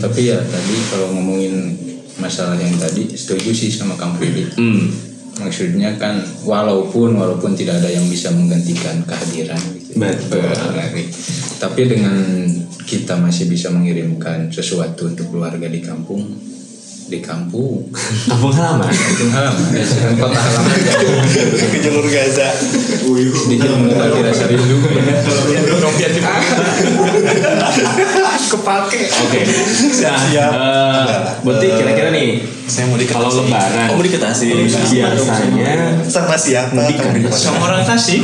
Tapi 0.00 0.20
ya 0.28 0.38
tadi 0.40 0.74
kalau 0.88 1.12
ngomongin 1.16 1.76
masalah 2.18 2.58
yang 2.58 2.74
tadi 2.76 3.08
setuju 3.12 3.50
sih 3.52 3.70
sama 3.72 3.94
Kang 3.96 4.16
Fili. 4.16 4.48
Hmm. 4.56 5.07
Maksudnya 5.38 5.94
kan 5.96 6.18
walaupun 6.42 7.14
walaupun 7.14 7.54
tidak 7.54 7.78
ada 7.82 7.90
yang 7.90 8.06
bisa 8.10 8.34
menggantikan 8.34 9.02
kehadiran 9.06 9.62
gitu. 9.78 9.98
Betul. 9.98 10.50
Tapi 11.58 11.82
dengan 11.86 12.16
kita 12.88 13.18
masih 13.20 13.46
bisa 13.50 13.68
mengirimkan 13.70 14.50
sesuatu 14.50 15.06
untuk 15.06 15.30
keluarga 15.30 15.68
di 15.68 15.78
kampung 15.84 16.24
di 17.08 17.24
kampung. 17.24 17.88
Kampung 18.28 18.52
halaman. 18.52 18.92
kampung 18.92 19.32
halaman. 19.32 19.68
Ya, 19.72 19.84
kota 20.20 20.40
halaman. 20.40 20.76
Ke 21.56 21.78
jalur 21.80 22.06
Gaza. 22.08 22.48
Di 23.48 23.56
ilmu 23.56 23.96
lagi 23.96 24.20
rasa 24.20 24.44
rindu 24.52 24.76
dompet 25.80 26.12
kepake. 28.48 29.02
Oke. 29.28 29.40
Nah, 29.44 30.20
Siap. 30.28 30.52
eh, 30.52 31.04
berarti 31.44 31.66
kira-kira 31.68 32.08
nih 32.12 32.28
saya 32.68 32.84
mau 32.88 32.96
dikasih. 33.00 33.16
kalau 33.16 33.30
lebaran. 33.44 33.86
oh, 33.92 33.94
mau 33.96 34.04
dikasih. 34.04 34.48
biasanya 34.52 35.76
sama 36.04 36.36
siapa 36.36 36.80
sama 37.32 37.60
orang 37.68 37.82
Tasik. 37.84 38.20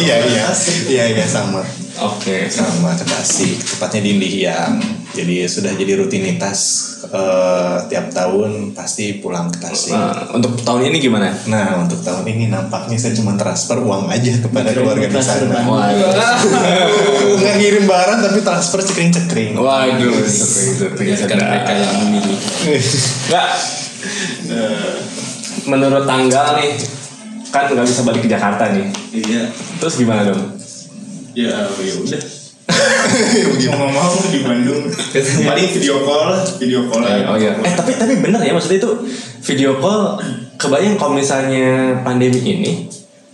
Iya 0.00 0.16
iya. 0.28 0.44
Iya 0.88 1.04
iya. 1.16 1.24
Sama. 1.24 1.60
Oke. 2.04 2.48
sama. 2.48 2.96
Tasik 2.96 3.60
tepatnya 3.60 4.00
di 4.04 4.10
Indihiyang 4.16 5.04
jadi 5.14 5.46
sudah 5.46 5.72
jadi 5.78 5.94
rutinitas 5.94 6.93
eh, 7.14 7.76
tiap 7.86 8.06
tahun 8.10 8.74
pasti 8.74 9.18
pulang 9.18 9.48
ke 9.48 9.58
Tasik 9.58 9.94
Nah, 9.94 10.26
untuk 10.34 10.58
tahun 10.60 10.90
ini 10.90 10.98
gimana? 10.98 11.30
nah 11.46 11.78
untuk 11.78 12.02
tahun 12.02 12.26
ini 12.26 12.50
nampaknya 12.50 12.98
saya 12.98 13.14
cuma 13.14 13.34
transfer 13.34 13.78
uang 13.78 14.10
aja 14.10 14.34
kepada 14.42 14.74
keluarga 14.74 15.06
di 15.06 15.22
sana 15.22 15.62
Waduh. 15.62 16.10
nggak 17.38 17.54
ngirim 17.56 17.84
barang 17.86 18.18
tapi 18.20 18.38
transfer 18.42 18.80
cekring 18.82 19.10
cekring 19.10 19.52
Waduh. 19.54 20.12
kan 21.24 21.38
mereka 21.38 21.72
yang 21.72 21.94
Enggak. 23.24 23.48
Menurut 25.64 26.04
tanggal 26.04 26.60
nih 26.60 26.76
kan 27.48 27.70
nggak 27.70 27.86
bisa 27.86 28.02
balik 28.02 28.26
ke 28.26 28.28
Jakarta 28.28 28.74
nih. 28.74 28.90
Iya. 29.14 29.42
Terus 29.78 29.94
gimana 29.96 30.26
dong? 30.26 30.42
Ya, 31.32 31.70
ya 31.70 31.92
udah. 32.02 32.43
Mau 33.74 33.90
mau 33.90 34.12
di 34.30 34.40
Bandung. 34.42 34.84
Paling 35.44 35.68
video 35.74 35.94
call, 36.06 36.30
video 36.58 36.80
call. 36.88 37.02
aja. 37.04 37.24
Oh 37.30 37.36
iya. 37.36 37.52
Eh 37.60 37.72
tapi 37.74 37.94
tapi 37.98 38.18
bener 38.22 38.40
ya 38.42 38.52
maksudnya 38.54 38.78
itu 38.80 38.90
video 39.44 39.78
call 39.78 40.18
kebayang 40.56 40.96
kalau 40.96 41.18
misalnya 41.18 42.00
pandemi 42.00 42.40
ini 42.40 42.72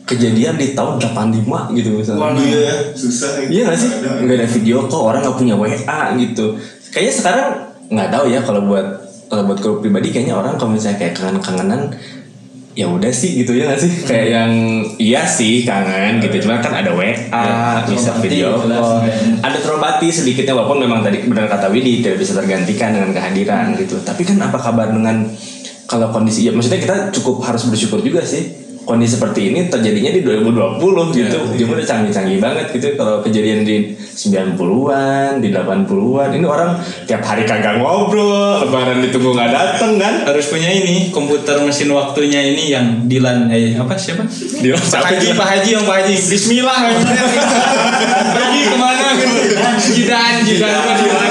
kejadian 0.09 0.59
di 0.59 0.75
tahun 0.75 0.99
85 0.99 1.77
gitu 1.79 1.89
misalnya. 1.95 2.21
Waduh 2.21 2.47
ya, 2.47 2.75
susah. 2.99 3.47
Iya 3.47 3.71
gak 3.71 3.79
sih? 3.79 3.91
Ada. 3.95 4.27
Nggak 4.27 4.37
ada 4.43 4.49
video 4.51 4.79
call, 4.91 5.03
orang 5.15 5.21
nggak 5.23 5.39
punya 5.39 5.55
WA 5.55 6.01
gitu. 6.19 6.59
Kayaknya 6.91 7.15
sekarang 7.15 7.49
nggak 7.91 8.09
tahu 8.11 8.25
ya 8.31 8.41
kalau 8.43 8.67
buat 8.67 8.87
kalau 9.31 9.47
buat 9.47 9.59
grup 9.63 9.79
pribadi 9.79 10.11
kayaknya 10.11 10.35
orang 10.35 10.59
kalau 10.59 10.75
misalnya 10.75 10.99
kayak 10.99 11.15
kangen-kangenan 11.15 11.95
ya 12.79 12.87
udah 12.87 13.11
sih 13.11 13.43
gitu 13.43 13.53
ya 13.59 13.67
nggak 13.67 13.81
sih? 13.83 13.93
Kayak 14.07 14.27
yang 14.31 14.53
iya 14.97 15.23
sih 15.27 15.67
kangen 15.67 16.23
gitu. 16.23 16.47
Cuma 16.47 16.62
kan 16.62 16.71
ada 16.71 16.95
WA 16.95 17.11
bisa 17.91 18.15
terombati, 18.15 18.23
video. 18.23 18.49
call 18.57 19.03
ada 19.43 19.59
terombati 19.59 20.09
sedikitnya 20.09 20.55
walaupun 20.55 20.87
memang 20.87 21.03
tadi 21.03 21.27
benar 21.27 21.50
kata 21.50 21.67
Widi 21.69 22.00
tidak 22.00 22.23
bisa 22.23 22.39
tergantikan 22.39 22.95
dengan 22.95 23.11
kehadiran 23.11 23.75
gitu. 23.75 23.99
Tapi 24.07 24.23
kan 24.23 24.39
apa 24.39 24.59
kabar 24.59 24.95
dengan 24.95 25.27
kalau 25.91 26.15
kondisi 26.15 26.47
ya 26.47 26.55
maksudnya 26.55 26.79
kita 26.79 26.97
cukup 27.11 27.43
harus 27.43 27.67
bersyukur 27.67 27.99
juga 27.99 28.23
sih 28.23 28.70
kondisi 28.91 29.15
seperti 29.15 29.55
ini 29.55 29.61
terjadinya 29.71 30.11
di 30.11 30.21
2020 30.27 31.15
gitu 31.15 31.39
dia 31.55 31.67
udah 31.71 31.87
canggih-canggih 31.87 32.39
banget 32.43 32.67
gitu 32.75 32.99
kalau 32.99 33.23
kejadian 33.23 33.63
di 33.63 33.95
90-an 33.95 35.39
di 35.39 35.49
80-an 35.55 36.29
ini 36.35 36.47
orang 36.47 36.75
tiap 37.07 37.23
hari 37.23 37.47
kagak 37.47 37.79
ngobrol 37.79 38.67
lebaran 38.67 38.99
ditunggu 39.07 39.39
nggak 39.39 39.51
dateng 39.55 40.03
kan 40.03 40.15
harus 40.27 40.51
punya 40.51 40.67
ini 40.67 41.15
komputer 41.15 41.63
mesin 41.63 41.95
waktunya 41.95 42.43
ini 42.43 42.75
yang 42.75 42.87
Dilan 43.11 43.51
eh 43.53 43.77
apa 43.77 43.95
siapa? 43.99 44.25
Dilan 44.63 44.79
Pak 44.79 45.03
Haji, 45.03 45.27
Dilan? 45.29 45.37
Pak 45.37 45.49
Haji, 45.51 45.69
yang 45.75 45.85
Pak 45.85 45.97
Haji. 46.03 46.15
Bismillah. 46.31 46.79
Pergi 48.35 48.61
ke 48.67 48.77
mana 48.79 49.07
gitu? 49.19 49.37
Jidan, 49.99 50.35
Jidan 50.47 50.73
apa 50.73 50.93
Dilan? 50.97 51.31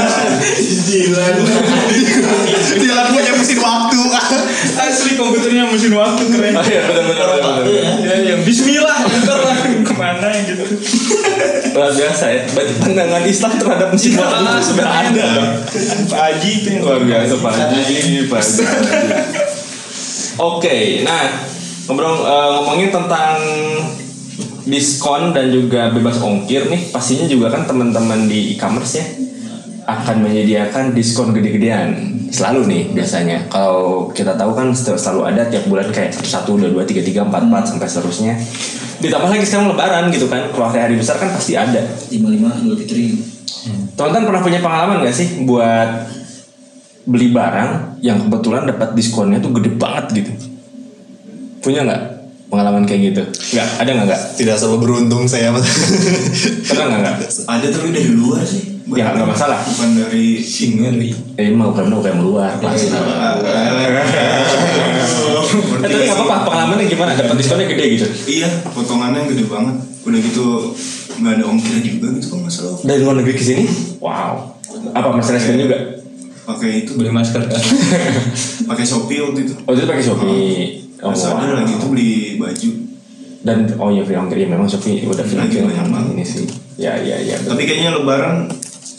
Jalan 2.80 3.06
punya 3.16 3.32
mesin 3.38 3.60
waktu 3.64 3.99
komputernya 5.20 5.68
mesin 5.68 5.92
waktu 5.94 6.24
keren. 6.32 6.54
Oh 6.56 6.64
iya 6.64 6.82
benar-benar 6.88 7.28
benar-benar. 7.36 8.00
Ya, 8.00 8.16
yang 8.26 8.42
Bismillah, 8.42 8.98
ntar 9.20 9.40
lah 9.44 9.58
ke 9.84 9.94
mana 9.94 10.28
gitu. 10.42 10.64
luar 11.70 11.92
biasa 11.92 12.26
ya 12.28 12.42
berarti 12.50 12.74
pandangan 12.76 13.24
Islam 13.24 13.52
terhadap 13.56 13.88
mesin 13.92 14.12
Iya, 14.12 14.26
waktu. 14.26 14.64
sudah 14.64 14.88
ada. 14.90 15.28
Pak 16.08 16.20
Haji 16.20 16.50
itu 16.56 16.68
yang 16.72 16.82
luar 16.82 17.02
biasa 17.04 17.34
Pak 17.38 17.54
Haji. 17.54 17.84
Pak 18.26 18.40
Haji. 18.40 18.64
Oke, 20.40 20.78
nah 21.04 21.24
ngobrol 21.86 22.16
eh, 22.22 22.50
ngomongin 22.56 22.90
tentang 22.90 23.38
diskon 24.64 25.34
dan 25.34 25.50
juga 25.50 25.90
bebas 25.90 26.20
ongkir 26.20 26.70
nih, 26.70 26.90
pastinya 26.90 27.26
juga 27.26 27.50
kan 27.50 27.66
teman-teman 27.66 28.30
di 28.30 28.54
e-commerce 28.54 28.94
ya 28.96 29.06
akan 29.90 30.22
menyediakan 30.22 30.94
diskon 30.94 31.34
gede-gedean 31.34 32.19
selalu 32.30 32.62
nih 32.70 32.84
biasanya. 32.94 33.38
Kalau 33.50 34.10
kita 34.14 34.34
tahu 34.38 34.52
kan 34.54 34.72
sel- 34.74 34.98
selalu 34.98 35.22
ada 35.34 35.46
tiap 35.50 35.66
bulan 35.68 35.90
kayak 35.90 36.14
satu 36.14 36.30
satu 36.30 36.52
dua 36.58 36.70
dua 36.70 36.84
tiga 36.86 37.02
tiga 37.02 37.26
empat 37.26 37.46
empat 37.46 37.64
sampai 37.76 37.88
seterusnya. 37.90 38.34
Ditambah 39.00 39.30
lagi 39.32 39.46
sekarang 39.46 39.74
Lebaran 39.74 40.06
gitu 40.14 40.28
kan. 40.28 40.50
Kalau 40.54 40.68
hari 40.70 40.80
hari 40.80 40.96
besar 41.00 41.18
kan 41.18 41.34
pasti 41.34 41.58
ada. 41.58 41.82
lima 42.14 42.30
lima 42.30 42.50
Idul 42.58 42.78
Fitri 42.78 43.16
Teman-teman 44.00 44.32
pernah 44.32 44.42
punya 44.42 44.60
pengalaman 44.64 45.04
gak 45.04 45.12
sih 45.12 45.44
buat 45.44 46.08
beli 47.04 47.36
barang 47.36 48.00
yang 48.00 48.22
kebetulan 48.24 48.64
dapat 48.70 48.96
diskonnya 48.96 49.44
tuh 49.44 49.52
gede 49.60 49.76
banget 49.76 50.06
gitu? 50.24 50.32
Punya 51.60 51.84
nggak 51.84 52.02
pengalaman 52.48 52.88
kayak 52.88 53.02
gitu? 53.12 53.24
Nggak, 53.58 53.68
ada 53.84 53.90
nggak 53.92 54.08
nggak? 54.08 54.22
Tidak 54.40 54.56
selalu 54.56 54.78
beruntung 54.88 55.28
saya 55.28 55.52
mas. 55.52 55.68
Pernah 56.70 56.86
nggak 56.88 57.00
nggak? 57.04 57.18
Ada 57.50 57.68
tapi 57.76 57.88
dari 57.92 58.12
luar 58.16 58.46
sih. 58.48 58.69
Ya, 58.98 59.14
nggak 59.14 59.30
masalah. 59.30 59.62
Bukan 59.62 60.02
dari 60.02 60.42
sini. 60.42 61.14
Eh 61.38 61.54
mau 61.54 61.70
bukan 61.70 61.94
mau 61.94 62.02
kayak 62.02 62.18
luar 62.18 62.58
pasti. 62.58 62.90
Eh, 62.90 62.96
tapi 65.84 65.94
nggak 65.94 66.18
apa-apa 66.18 66.38
pengalamannya 66.50 66.86
gimana? 66.90 67.12
Dapat 67.14 67.36
diskonnya 67.38 67.68
gede 67.70 67.86
gitu? 67.98 68.08
Iya, 68.26 68.50
potongannya 68.74 69.30
gede 69.30 69.46
banget. 69.46 69.76
Udah 70.06 70.20
gitu 70.22 70.74
nggak 71.20 71.34
ada 71.36 71.44
ongkir 71.46 71.78
juga 71.84 72.08
gitu 72.16 72.28
kan 72.32 72.40
masalah. 72.48 72.76
Dari 72.82 73.00
luar 73.04 73.16
negeri 73.22 73.34
ke 73.36 73.44
sini? 73.44 73.66
Wow. 74.00 74.56
Apa 74.96 75.08
masalah 75.14 75.38
diskon 75.38 75.60
juga? 75.60 75.78
Pakai 76.50 76.70
itu 76.86 76.92
Beli 76.98 77.12
masker. 77.14 77.46
pakai 78.70 78.86
Shopee 78.88 79.20
waktu 79.22 79.40
itu. 79.46 79.54
Oh 79.70 79.72
itu 79.76 79.86
pakai 79.86 80.04
Shopee. 80.04 80.56
Oh, 81.00 81.14
Pas 81.14 81.24
ada 81.30 81.54
lagi 81.62 81.74
itu 81.78 81.88
beli 81.92 82.12
baju. 82.42 82.70
Dan 83.40 83.58
oh 83.80 83.90
ya 83.94 84.04
free 84.04 84.20
ongkir 84.20 84.38
ya 84.42 84.48
memang 84.50 84.66
Shopee 84.66 85.06
udah 85.06 85.24
free 85.24 85.40
ongkir 85.40 85.62
ini 85.62 86.24
sih. 86.26 86.50
Ya 86.80 86.98
ya 86.98 87.22
ya. 87.22 87.38
Tapi 87.44 87.68
kayaknya 87.68 88.00
Lebaran 88.00 88.50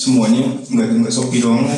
semuanya 0.00 0.48
nggak 0.72 1.04
nggak 1.04 1.12
Shopee 1.12 1.44
doang 1.44 1.68
lah. 1.68 1.76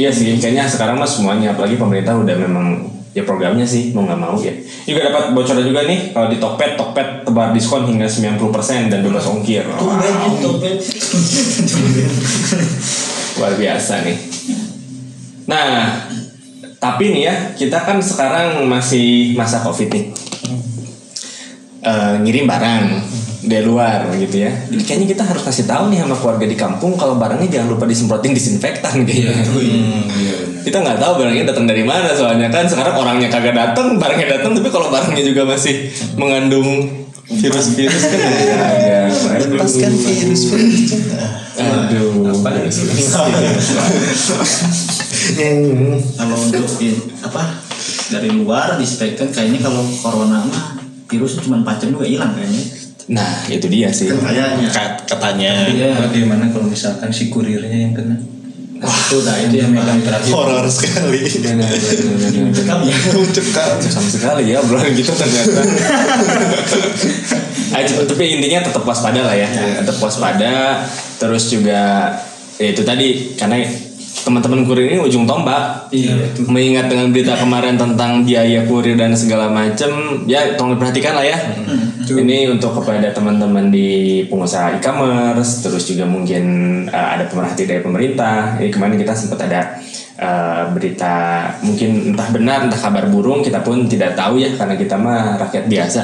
Iya 0.00 0.08
sih, 0.08 0.32
kayaknya 0.40 0.64
sekarang 0.64 0.96
mah 0.96 1.04
semuanya, 1.04 1.52
apalagi 1.52 1.76
pemerintah 1.76 2.16
udah 2.16 2.32
memang 2.40 2.88
ya 3.12 3.20
programnya 3.26 3.66
sih 3.68 3.92
mau 3.92 4.08
nggak 4.08 4.16
mau 4.16 4.32
ya. 4.40 4.56
Juga 4.88 5.12
dapat 5.12 5.36
bocoran 5.36 5.60
juga 5.60 5.84
nih 5.84 6.16
kalau 6.16 6.32
di 6.32 6.40
Tokped, 6.40 6.80
Tokped 6.80 7.28
tebar 7.28 7.52
diskon 7.52 7.84
hingga 7.84 8.08
90% 8.08 8.88
dan 8.88 9.04
bebas 9.04 9.28
ongkir. 9.28 9.68
Wow, 9.68 10.00
luar 13.36 13.52
biasa 13.60 14.08
nih. 14.08 14.16
Nah, 15.44 16.00
tapi 16.80 17.12
nih 17.12 17.22
ya 17.28 17.34
kita 17.58 17.84
kan 17.84 18.00
sekarang 18.00 18.64
masih 18.64 19.36
masa 19.36 19.60
covid 19.60 19.92
nih. 19.92 20.16
Eh, 21.80 22.12
ngirim 22.24 22.44
barang 22.44 22.84
dari 23.40 23.64
luar 23.64 24.12
gitu 24.20 24.44
ya. 24.44 24.52
Jadi 24.68 24.82
kayaknya 24.84 25.08
kita 25.16 25.22
harus 25.24 25.42
kasih 25.44 25.64
tahu 25.64 25.88
nih 25.88 26.04
sama 26.04 26.16
keluarga 26.16 26.44
di 26.44 26.56
kampung 26.56 26.92
kalau 27.00 27.16
barangnya 27.16 27.48
jangan 27.48 27.68
lupa 27.72 27.88
disemprotin 27.88 28.36
disinfektan 28.36 29.08
gitu. 29.08 29.32
kita 30.60 30.76
nggak 30.84 31.00
tahu 31.00 31.24
barangnya 31.24 31.48
datang 31.48 31.64
dari 31.64 31.80
mana 31.80 32.12
soalnya 32.12 32.52
kan 32.52 32.68
sekarang 32.68 32.92
orangnya 33.00 33.32
kagak 33.32 33.56
datang 33.56 33.96
barangnya 33.96 34.28
datang 34.38 34.52
tapi 34.52 34.68
kalau 34.68 34.92
barangnya 34.92 35.24
juga 35.24 35.48
masih 35.48 35.88
mengandung 36.20 36.84
virus-virus 37.30 38.04
kan 38.12 38.20
ya 38.76 39.00
Lepaskan 39.08 39.92
virus 39.94 40.42
virus. 40.50 40.92
aduh. 41.60 42.32
Kalau 46.16 46.36
untuk 46.36 46.66
apa 47.24 47.42
dari 48.10 48.30
luar 48.34 48.74
dispekkan 48.76 49.30
kayaknya 49.30 49.62
kalau 49.62 49.86
corona 50.02 50.42
mah 50.42 50.82
virusnya 51.06 51.46
cuma 51.46 51.62
4 51.62 51.82
jam 51.82 51.88
juga 51.94 52.06
hilang 52.06 52.32
kayaknya 52.34 52.62
nah 53.10 53.42
itu 53.44 53.66
dia 53.66 53.90
sih 53.90 54.06
kayaknya. 54.06 54.70
Kat- 54.70 55.02
Katanya 55.02 55.66
Iya. 55.66 55.98
Bagaimana 56.00 56.46
kalau 56.48 56.64
misalkan 56.64 57.10
si 57.10 57.26
kurirnya 57.26 57.74
yang 57.82 57.90
kena? 57.90 58.14
Wah, 58.80 58.88
itu 58.88 59.20
itu 59.20 59.54
yang 59.58 59.74
megang 59.74 60.00
terakhir. 60.00 60.32
horor 60.32 60.64
sekali. 60.64 61.20
Benar, 61.20 61.68
benar, 61.68 62.00
benar, 62.00 62.30
benar. 62.32 62.64
Kamu 62.64 62.82
ya. 62.86 62.96
Mencekam. 63.12 63.76
sama 63.82 64.08
sekali 64.08 64.42
ya 64.48 64.56
obrolan 64.56 64.88
gitu 64.94 65.10
ternyata 65.10 65.60
cuma- 67.82 68.04
tapi 68.06 68.22
intinya 68.32 68.58
tetap 68.62 68.82
waspada 68.82 69.20
lah 69.20 69.34
ya 69.34 69.46
tetap 69.78 69.96
waspada 69.98 70.84
terus 71.18 71.48
juga 71.48 71.80
ya 72.56 72.66
itu 72.68 72.82
tadi 72.82 73.06
karena 73.34 73.56
teman-teman 74.24 74.62
kurir 74.68 74.92
ini 74.92 74.98
ujung 75.00 75.24
tombak. 75.24 75.88
Iya. 75.90 76.32
mengingat 76.46 76.86
dengan 76.86 77.10
berita 77.10 77.34
kemarin 77.34 77.74
tentang 77.74 78.22
biaya 78.22 78.62
kurir 78.68 78.94
dan 78.94 79.16
segala 79.16 79.50
macam 79.50 80.22
ya 80.28 80.54
tolong 80.54 80.76
diperhatikan 80.76 81.16
lah 81.16 81.24
ya. 81.26 81.38
Ini 82.10 82.50
untuk 82.50 82.74
kepada 82.82 83.14
teman-teman 83.14 83.70
di 83.70 84.22
pengusaha 84.26 84.82
e-commerce 84.82 85.62
terus 85.62 85.86
juga 85.86 86.02
mungkin 86.06 86.42
uh, 86.90 87.08
ada 87.18 87.24
pemerhati 87.30 87.66
dari 87.66 87.80
pemerintah. 87.82 88.58
Ini 88.58 88.70
kemarin 88.70 88.98
kita 88.98 89.14
sempat 89.14 89.46
ada 89.46 89.78
uh, 90.18 90.74
berita 90.74 91.46
mungkin 91.62 92.14
entah 92.14 92.28
benar 92.34 92.66
entah 92.66 92.80
kabar 92.80 93.06
burung 93.06 93.46
kita 93.46 93.62
pun 93.62 93.86
tidak 93.86 94.18
tahu 94.18 94.42
ya 94.42 94.50
karena 94.58 94.74
kita 94.74 94.98
mah 94.98 95.38
rakyat 95.38 95.64
biasa. 95.70 96.02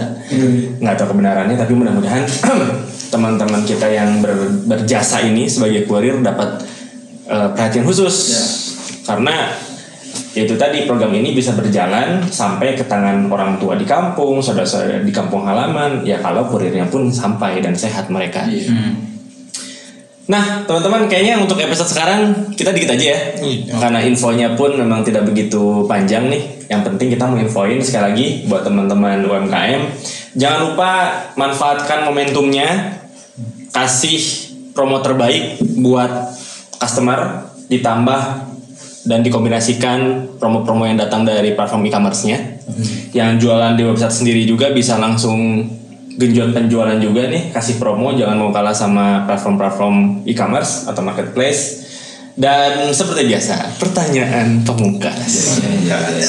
Nggak 0.79 0.95
tahu 0.95 1.09
kebenarannya 1.17 1.57
tapi 1.59 1.73
mudah-mudahan 1.75 2.23
teman-teman 3.13 3.63
kita 3.67 3.87
yang 3.91 4.23
ber- 4.23 4.63
berjasa 4.67 5.23
ini 5.23 5.51
sebagai 5.51 5.87
kurir 5.87 6.23
dapat 6.23 6.76
uh, 7.31 7.53
perhatian 7.55 7.87
khusus. 7.87 8.15
Karena 9.07 9.55
ya 10.37 10.45
itu 10.45 10.59
tadi 10.59 10.85
program 10.85 11.15
ini 11.15 11.33
bisa 11.33 11.57
berjalan 11.57 12.21
sampai 12.29 12.77
ke 12.77 12.85
tangan 12.85 13.31
orang 13.31 13.57
tua 13.57 13.79
di 13.79 13.87
kampung, 13.89 14.43
saudara-saudara 14.43 15.01
di 15.01 15.13
kampung 15.15 15.47
halaman, 15.47 16.05
ya 16.05 16.19
kalau 16.21 16.47
kurirnya 16.51 16.85
pun 16.91 17.09
sampai 17.09 17.63
dan 17.63 17.73
sehat 17.73 18.11
mereka. 18.13 18.45
Nah, 20.27 20.67
teman-teman 20.67 21.07
kayaknya 21.07 21.39
untuk 21.39 21.55
episode 21.63 21.87
sekarang 21.87 22.51
kita 22.59 22.75
dikit 22.75 22.99
aja 22.99 23.15
ya. 23.15 23.19
Karena 23.79 24.03
infonya 24.03 24.59
pun 24.59 24.75
memang 24.75 25.07
tidak 25.07 25.23
begitu 25.23 25.87
panjang 25.87 26.27
nih. 26.27 26.67
Yang 26.67 26.83
penting 26.91 27.15
kita 27.15 27.31
mau 27.31 27.39
infoin 27.39 27.79
sekali 27.79 28.05
lagi 28.11 28.27
buat 28.51 28.67
teman-teman 28.67 29.23
UMKM, 29.23 29.83
jangan 30.35 30.59
lupa 30.67 30.91
manfaatkan 31.39 32.11
momentumnya, 32.11 32.99
kasih 33.71 34.19
promo 34.75 34.99
terbaik 34.99 35.63
buat 35.79 36.11
customer 36.79 37.51
ditambah 37.67 38.21
dan 39.07 39.23
dikombinasikan 39.23 39.99
promo-promo 40.37 40.83
yang 40.83 40.99
datang 40.99 41.23
dari 41.23 41.55
platform 41.55 41.87
e-commerce-nya. 41.87 42.59
Yang 43.15 43.47
jualan 43.47 43.79
di 43.79 43.87
website 43.87 44.15
sendiri 44.23 44.43
juga 44.43 44.75
bisa 44.75 44.99
langsung 44.99 45.63
genjot 46.17 46.51
penjualan 46.51 46.99
juga 46.99 47.29
nih, 47.31 47.55
kasih 47.55 47.79
promo 47.79 48.11
jangan 48.17 48.41
mau 48.41 48.51
kalah 48.51 48.75
sama 48.75 49.29
platform-platform 49.31 50.27
e-commerce 50.27 50.91
atau 50.91 51.01
marketplace. 51.07 51.87
Dan 52.37 52.93
seperti 52.93 53.33
biasa, 53.33 53.81
pertanyaan 53.81 54.61
pemungkas. 54.61 55.57
Ya, 55.89 55.97
ya, 56.21 56.29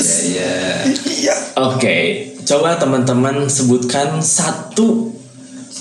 ya. 1.03 1.36
Oke, 1.67 2.31
coba 2.47 2.79
teman-teman 2.79 3.51
sebutkan 3.51 4.23
satu 4.23 5.12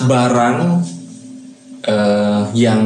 barang 0.03 0.83
eh, 1.87 2.43
yang 2.59 2.83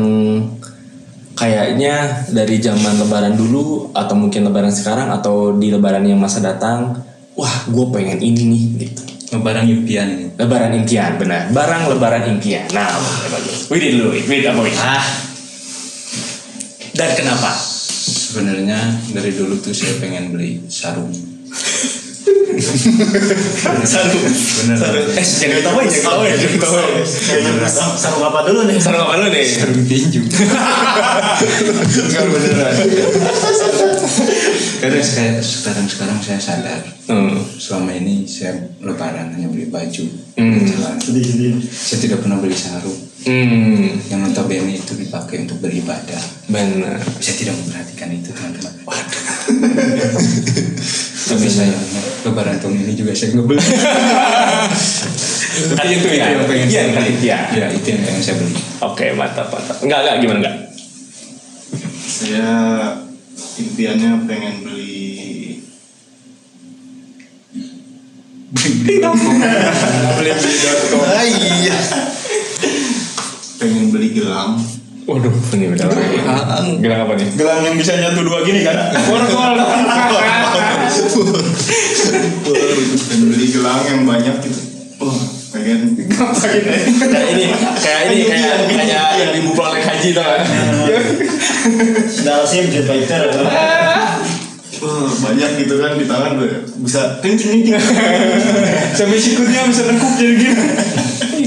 kayaknya 1.40 2.28
dari 2.28 2.60
zaman 2.60 3.00
Lebaran 3.00 3.32
dulu 3.32 3.88
atau 3.96 4.12
mungkin 4.12 4.44
Lebaran 4.44 4.68
sekarang 4.68 5.08
atau 5.08 5.56
di 5.56 5.72
Lebaran 5.72 6.04
yang 6.04 6.20
masa 6.20 6.44
datang, 6.44 7.00
wah 7.32 7.56
gue 7.64 7.86
pengen 7.96 8.20
ini 8.20 8.42
nih 8.44 8.64
gitu. 8.84 9.02
Barang 9.40 9.64
impian 9.64 10.10
ini. 10.10 10.26
Lebaran 10.36 10.74
impian, 10.74 11.16
benar. 11.16 11.48
Barang 11.54 11.88
Lebaran 11.88 12.28
impian. 12.28 12.66
Nah, 12.76 12.92
bagus. 13.30 13.70
Widi 13.72 13.94
dulu, 13.96 14.10
Widi 14.12 14.42
apa 14.44 14.60
Widi? 14.60 14.76
Ah, 14.76 15.06
Dan 16.92 17.10
kenapa? 17.16 17.70
sebenarnya 18.30 18.78
dari 19.10 19.34
dulu 19.34 19.58
tuh 19.58 19.74
saya 19.74 19.98
pengen 19.98 20.30
beli 20.30 20.62
sarung. 20.70 21.10
Sarung. 23.84 24.20
Bener. 24.20 24.76
Eh, 25.16 25.24
jangan 25.24 25.56
ketawain, 25.64 25.88
jangan 25.88 26.04
ketawain, 26.04 26.34
jangan 26.36 26.54
ketawain. 26.60 27.04
Sarung 27.96 28.24
apa 28.24 28.38
dulu 28.44 28.60
nih? 28.68 28.76
Sarung 28.76 29.02
apa 29.02 29.14
lu 29.16 29.26
nih? 29.32 29.44
Sarung 29.46 29.80
tinju. 29.86 30.20
Enggak 32.00 32.24
beneran. 32.26 32.74
Karena 34.80 35.00
saya 35.00 35.40
sekarang 35.40 35.86
sekarang 35.86 36.18
saya 36.20 36.40
sadar 36.40 36.80
Hmm. 37.10 37.42
selama 37.58 37.90
ini 37.90 38.22
saya 38.22 38.54
lebaran 38.78 39.34
hanya 39.34 39.50
beli 39.50 39.66
baju, 39.66 40.04
Hmm. 40.38 40.62
Sedih-sedih. 40.96 41.58
Saya 41.64 41.98
tidak 42.00 42.22
pernah 42.22 42.38
beli 42.38 42.54
sarung 42.54 42.94
Hmm, 43.20 44.00
yang 44.08 44.22
notabene 44.22 44.72
itu 44.72 44.96
dipakai 44.96 45.44
untuk 45.44 45.60
beribadah. 45.60 46.22
benar. 46.46 46.96
Saya 47.18 47.34
tidak 47.36 47.54
memperhatikan 47.58 48.08
itu 48.10 48.30
teman-teman. 48.30 48.72
Waduh. 48.80 49.24
Tapi 51.20 51.46
sayangnya 51.46 51.99
lebaran 52.30 52.56
tahun 52.62 52.74
ini 52.86 52.92
juga 52.94 53.12
saya 53.12 53.34
nggak 53.34 53.46
beli. 53.46 53.64
Kan 55.76 55.86
itu 55.90 56.08
ya, 56.14 56.26
yang 56.32 56.46
pengen 56.46 56.66
Iya, 56.70 56.80
saya 56.80 56.94
beli. 56.94 57.10
itu 57.10 57.24
ya. 57.26 57.38
Ya 57.52 57.66
itu 57.74 57.86
yang 57.90 58.00
pengen 58.06 58.22
saya 58.22 58.36
beli. 58.38 58.54
Oke, 58.80 59.06
mantap, 59.18 59.46
mantap. 59.50 59.76
Enggak, 59.82 59.98
enggak, 60.06 60.14
gimana 60.22 60.38
enggak? 60.40 60.56
Saya 62.06 62.48
impiannya 63.58 64.10
pengen 64.24 64.54
beli 64.64 64.98
Ah, 71.00 71.24
iya. 71.24 71.76
pengen 73.60 73.92
beli 73.92 74.08
gelang 74.16 74.56
Waduh, 75.08 75.34
ini 75.56 75.64
udah 75.74 75.86
Gelang 76.80 77.00
apa 77.08 77.12
nih? 77.16 77.28
Gelang 77.34 77.60
yang 77.64 77.76
bisa 77.80 77.92
nyatu 77.96 78.20
dua 78.24 78.44
gini 78.44 78.60
kan? 78.62 78.76
Borgol. 79.08 79.56
dan 83.10 83.20
beli 83.26 83.46
gelang 83.50 83.80
yang 83.86 84.02
banyak 84.06 84.36
gitu 84.42 84.60
oh 85.00 85.16
pengen 85.50 85.96
Kayak 85.98 87.26
ini, 87.34 87.44
kayak 87.80 88.00
ini, 88.12 88.22
kayak 88.28 88.54
kayak 88.70 89.06
yang 89.18 89.32
ibu 89.42 89.50
pulang 89.56 89.82
haji 89.82 90.08
tau 90.14 90.22
gak? 90.22 90.46
Sendal 92.06 92.46
sim 92.46 92.70
jet 92.70 92.86
fighter. 92.86 93.34
Wah, 94.80 95.10
banyak 95.10 95.50
gitu 95.64 95.74
kan 95.82 95.98
di 95.98 96.06
tangan 96.06 96.38
tuh 96.38 96.48
bisa 96.86 97.18
kencing 97.18 97.66
kencing 97.66 97.76
Sampai 98.98 99.18
sikutnya 99.18 99.66
bisa 99.68 99.82
tengkuk 99.90 100.12
jadi 100.16 100.34
gini. 100.38 100.54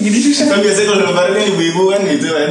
Gini 0.03 0.19
susah. 0.19 0.45
kan 0.51 0.59
biasanya 0.59 0.87
kalau 0.91 1.03
lebaran 1.07 1.31
kan 1.31 1.45
ibu-ibu 1.47 1.83
kan 1.95 2.01
gitu 2.03 2.27
kan 2.27 2.49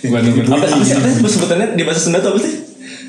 Apa, 0.00 0.16
apa 0.16 0.66
sih? 0.68 0.96
Apa 0.96 1.26
sih 1.28 1.36
sebutannya 1.36 1.76
di 1.76 1.82
bahasa 1.84 2.00
Sunda 2.00 2.20
tuh 2.24 2.36
apa 2.36 2.40
sih? 2.40 2.54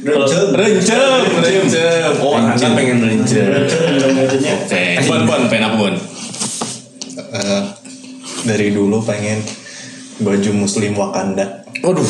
Rencem. 0.02 0.50
Rencem, 0.52 1.24
rencem. 1.39 2.12
Oh, 2.20 2.36
anda 2.36 2.67
pengen 2.76 3.00
rencem. 3.00 3.48
Oke. 4.50 4.84
Bon, 5.08 5.22
bon, 5.24 5.41
pengen 5.48 5.65
apa 5.72 5.76
bon? 5.78 5.96
Eh, 7.32 7.62
dari 8.44 8.74
dulu 8.76 9.00
pengen 9.06 9.39
baju 10.20 10.52
muslim 10.54 10.98
Wakanda 11.00 11.63
Waduh. 11.82 12.04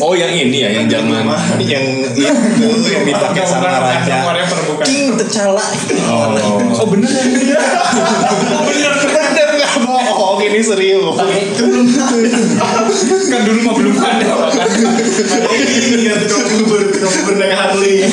Oh 0.00 0.16
yang 0.16 0.32
ini 0.32 0.64
ya, 0.64 0.70
yang 0.72 0.86
zaman 0.88 1.28
yang 1.60 1.84
itu 2.16 2.88
yang 2.88 3.04
dipakai 3.04 3.44
sama 3.44 3.76
raja 3.76 4.24
King 4.82 5.18
T'Challa 5.20 5.60
Oh, 6.08 6.32
oh 6.80 6.86
bener 6.88 7.10
ya? 7.10 7.24
bener 8.64 8.92
bener 8.96 9.48
nggak 9.52 9.72
bohong 9.84 10.40
ini 10.40 10.60
serius 10.62 11.16
Kan 13.26 13.40
dulu 13.44 13.60
mah 13.66 13.74
belum 13.74 13.96
ada. 13.98 14.26
ini 15.66 16.06
kan 16.08 16.20
kamu 16.24 16.62
ber 16.64 16.82
kamu 16.94 17.18
bernaik 17.26 17.52
Harley 17.52 18.05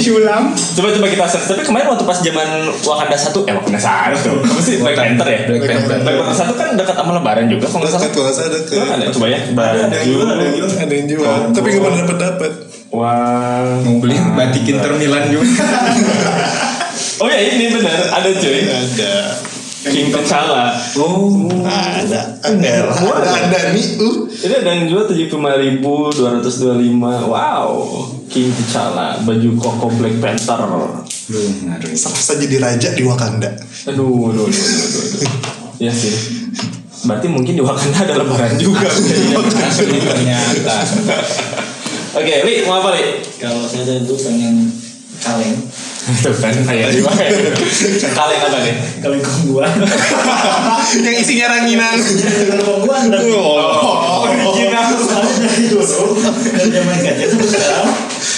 Sulam. 0.00 0.42
Coba 0.56 0.88
coba 0.96 1.06
kita 1.12 1.24
search. 1.28 1.46
Tapi 1.52 1.62
kemarin 1.68 1.86
waktu 1.92 2.04
pas 2.08 2.18
zaman 2.18 2.48
Wakanda 2.82 3.16
satu, 3.16 3.44
eh 3.44 3.54
Wakanda 3.54 3.80
satu, 3.80 4.32
apa 4.40 4.60
sih 4.64 4.80
Black 4.80 4.96
Panther 4.96 5.28
ya? 5.28 5.40
Black 5.46 5.62
Panther. 5.68 5.96
Black 6.00 6.16
Panther 6.24 6.36
satu 6.36 6.52
kan 6.56 6.68
dekat 6.74 6.94
sama 6.96 7.12
Lebaran 7.20 7.46
juga, 7.52 7.66
kalau 7.68 7.84
nggak 7.84 7.92
salah. 7.92 8.04
Dekat, 8.08 8.32
salah 8.32 8.50
dekat. 8.56 8.74
Coba 8.74 8.86
ada, 8.96 9.04
coba 9.12 9.26
ya. 9.28 9.38
ada 9.52 9.96
yang 10.00 10.08
jual 10.08 10.26
ada 10.26 10.42
yang 10.42 10.56
jual 10.56 10.68
ada 10.70 10.94
yang 10.94 11.08
jual 11.08 11.38
tapi 11.52 11.66
nggak 11.70 11.82
pernah 11.84 12.00
dapat 12.00 12.18
dapat 12.18 12.52
Wah. 12.90 13.78
Mau 13.86 14.02
beli 14.02 14.18
batik 14.34 14.66
Inter 14.66 14.92
Milan 14.98 15.30
juga. 15.30 15.46
Oh 17.20 17.28
ya 17.28 17.36
ini 17.36 17.68
bener, 17.68 18.08
ada 18.08 18.32
cuy. 18.32 18.64
ada 18.64 19.12
King 19.90 20.08
T'Challa. 20.14 20.70
Oh. 20.96 21.50
ada 21.66 22.38
ada 22.46 22.70
ada 22.94 23.30
ada 23.50 23.58
nih 23.74 23.98
uh 23.98 24.16
Ini 24.30 24.54
ada 24.62 24.70
yang 24.72 24.88
jual 24.88 25.04
tujuh 25.10 25.26
puluh 25.28 25.58
ribu 25.58 26.08
dua 26.14 26.38
ratus 26.38 26.62
dua 26.62 26.78
lima. 26.78 27.26
Wow. 27.26 28.06
King 28.30 28.54
T'Challa, 28.54 29.18
baju 29.26 29.50
koko 29.58 29.86
Black 29.98 30.16
Panther. 30.22 30.62
Ngaruh. 31.30 31.94
Salsa 31.94 32.38
jadi 32.42 32.58
raja 32.58 32.90
di 32.90 33.06
Wakanda 33.06 33.54
Aduh, 33.86 34.34
aduh, 34.34 34.50
aduh, 34.50 34.50
aduh, 34.50 35.02
aduh. 35.14 35.30
Iya 35.78 35.92
sih. 35.94 36.14
Berarti 37.06 37.26
mungkin 37.32 37.54
di 37.56 37.62
Wakanda 37.64 37.98
ada 38.06 38.14
lebaran 38.20 38.54
juga. 38.60 38.86
Ternyata. 40.14 40.76
Oke, 42.10 42.34
Li, 42.42 42.66
mau 42.66 42.82
apa 42.82 42.98
Li? 42.98 43.22
Kalau 43.38 43.64
saya 43.64 43.98
itu 43.98 44.14
pengen 44.20 44.68
kaleng. 45.22 45.56
Tuh 46.18 46.34
kan 46.34 46.54
kayak 46.66 46.90
di 46.90 47.00
Kaleng 48.10 48.40
apa 48.42 48.58
nih? 48.66 48.74
Kaleng 48.98 49.22
kongguan. 49.22 49.70
yang 51.06 51.16
isinya 51.16 51.46
ranginan 51.54 51.96
Kaleng 52.50 52.66
kongguan. 52.66 53.02
oh 53.14 54.26
Original. 54.26 54.86
Soalnya 55.06 55.34
dari 55.46 55.64
dulu 55.70 55.84
dari 56.50 56.70
zaman 56.74 56.96
kecil 56.98 57.28
sampai 57.30 57.48
sekarang 57.48 57.88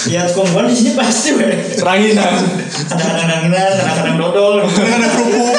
lihat 0.03 0.29
kongguan 0.37 0.65
di 0.69 0.75
sini 0.77 0.91
pasti 0.93 1.29
weh. 1.33 1.53
Ranginan. 1.81 2.33
Kadang-kadang 2.69 3.27
ranginan, 3.27 3.71
kadang-kadang 3.81 4.15
dodol. 4.21 4.55
ada 4.69 5.07
kerupuk 5.17 5.57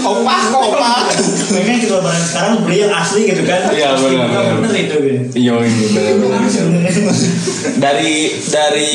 opak 0.00 0.40
opak 0.52 1.12
Pengen 1.50 1.76
gitu 1.82 1.94
lebaran 1.98 2.22
sekarang 2.22 2.52
beli 2.62 2.86
yang 2.86 2.92
asli 2.94 3.26
gitu 3.26 3.42
kan. 3.42 3.70
Iya, 3.74 3.98
benar, 3.98 4.62
Benar 4.62 4.76
itu 4.76 4.96
gitu. 5.02 5.20
Yo 5.38 5.60
ini 5.64 5.84
benar-benar. 5.90 6.46
Dari 7.80 8.14
dari 8.46 8.92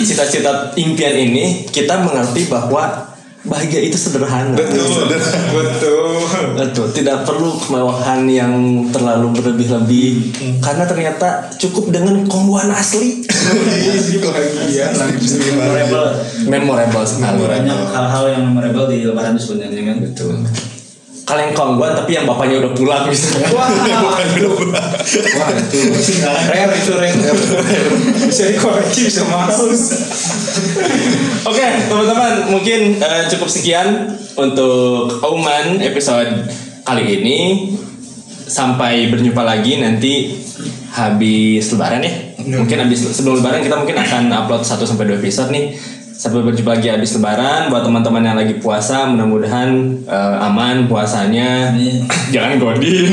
cita-cita 0.00 0.70
impian 0.78 1.14
ini 1.16 1.66
kita 1.66 2.00
mengerti 2.02 2.46
bahwa 2.46 3.15
bahagia 3.46 3.80
itu 3.86 3.96
sederhana. 3.96 4.54
betul 4.58 5.06
Betul. 5.54 6.06
Betul, 6.56 6.86
tidak 6.92 7.22
perlu 7.22 7.54
kemewahan 7.56 8.26
yang 8.26 8.52
terlalu 8.90 9.30
berlebih-lebih 9.38 10.34
karena 10.58 10.84
ternyata 10.84 11.48
cukup 11.56 11.94
dengan 11.94 12.26
kongguan 12.26 12.68
asli. 12.72 13.22
iya 14.66 14.90
Memorable. 14.90 16.08
Memorable 16.50 17.06
sekali. 17.06 17.40
Banyak 17.46 17.80
hal-hal 17.94 18.24
yang 18.34 18.42
memorable 18.50 18.90
di 18.90 19.06
lebaran 19.06 19.38
itu 19.38 19.54
sebenarnya 19.54 19.82
kan. 19.86 19.96
Betul. 20.02 20.32
Kalian 21.26 21.50
kongguan 21.58 21.90
tapi 21.90 22.14
yang 22.14 22.22
bapaknya 22.22 22.62
udah 22.62 22.70
pulang 22.70 23.10
misalnya. 23.10 23.50
Wah 23.50 23.66
itu 23.74 24.06
rare 26.22 26.70
itu 26.70 26.92
rare. 26.94 27.18
Bisa 28.30 28.42
dikoreksi 28.46 29.10
bisa 29.10 29.26
masuk. 29.26 29.74
Oke, 31.50 31.66
teman-teman, 31.90 32.46
mungkin 32.54 33.02
eh, 33.02 33.26
cukup 33.26 33.50
sekian 33.50 34.14
untuk 34.38 35.18
Auman 35.26 35.82
episode 35.82 36.46
kali 36.86 37.18
ini. 37.22 37.38
Sampai 38.46 39.10
berjumpa 39.10 39.42
lagi 39.42 39.82
nanti 39.82 40.30
habis 40.94 41.66
lebaran 41.74 42.06
ya. 42.06 42.14
Mungkin 42.46 42.86
habis 42.86 43.02
sebelum 43.02 43.42
lebaran 43.42 43.66
kita 43.66 43.74
mungkin 43.74 43.98
akan 43.98 44.30
upload 44.30 44.62
1 44.62 44.78
sampai 44.86 45.10
2 45.10 45.18
episode 45.18 45.50
nih. 45.50 45.74
Sampai 46.16 46.40
berjumpa 46.40 46.80
lagi 46.80 46.88
habis 46.88 47.12
lebaran 47.12 47.68
buat 47.68 47.84
teman-teman 47.84 48.24
yang 48.24 48.36
lagi 48.40 48.56
puasa 48.56 49.04
mudah-mudahan 49.04 49.68
eh, 50.08 50.46
aman 50.48 50.88
puasanya. 50.88 51.76
Jangan 52.34 52.56
godin. 52.56 53.12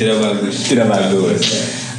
Tidak 0.00 0.16
bagus. 0.16 0.56
Tidak 0.64 0.86
bagus. 0.88 1.44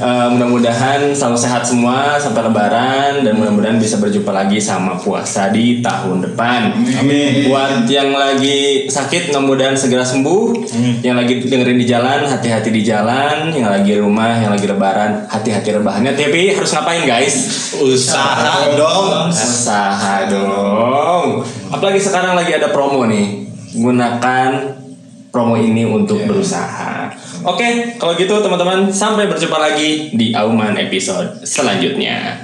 Eh, 0.02 0.28
mudah-mudahan 0.34 1.14
selalu 1.14 1.38
sehat 1.38 1.62
semua 1.62 2.18
sampai 2.18 2.50
lebaran 2.50 3.22
dan 3.22 3.38
mudah-mudahan 3.38 3.78
bisa 3.78 4.02
berjumpa 4.02 4.34
lagi 4.34 4.58
sama 4.58 4.98
puasa 4.98 5.54
di 5.54 5.78
tahun 5.78 6.26
depan. 6.26 6.74
Amin. 6.98 7.46
Buat 7.46 7.86
yang 7.86 8.10
lagi 8.10 8.90
sakit 8.90 9.30
mudah-mudahan 9.30 9.78
segera 9.78 10.02
sembuh. 10.02 10.58
Yang 11.06 11.16
lagi 11.22 11.34
dengerin 11.46 11.78
di 11.78 11.86
jalan 11.86 12.26
hati-hati 12.26 12.74
di 12.74 12.82
jalan. 12.82 13.54
Yang 13.54 13.70
lagi 13.70 13.90
di 13.94 14.00
rumah, 14.02 14.42
yang 14.42 14.50
lagi 14.50 14.66
lebaran 14.66 15.30
hati-hati 15.30 15.70
rebahannya. 15.78 16.18
Tapi 16.18 16.58
harus 16.58 16.72
ngapain 16.74 17.06
guys? 17.06 17.36
usaha 17.82 18.74
dong 18.74 19.30
Usaha 19.30 20.26
dong. 20.26 21.46
Apalagi 21.70 22.02
sekarang 22.02 22.34
lagi 22.34 22.58
ada 22.58 22.74
promo 22.74 23.06
nih. 23.06 23.46
Gunakan 23.78 24.82
promo 25.30 25.54
ini 25.62 25.86
untuk 25.86 26.26
berusaha. 26.26 27.21
Oke, 27.42 27.98
kalau 27.98 28.14
gitu 28.14 28.38
teman-teman 28.38 28.94
sampai 28.94 29.26
berjumpa 29.26 29.58
lagi 29.58 30.14
di 30.14 30.30
Auman 30.38 30.78
episode 30.78 31.42
selanjutnya. 31.42 32.38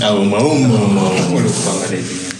oh 0.00 0.24
mau 0.24 0.48
mau 0.88 1.36
Lupa 1.36 1.70
nggak 1.76 1.88
ada 1.92 1.96
itunya. 2.00 2.31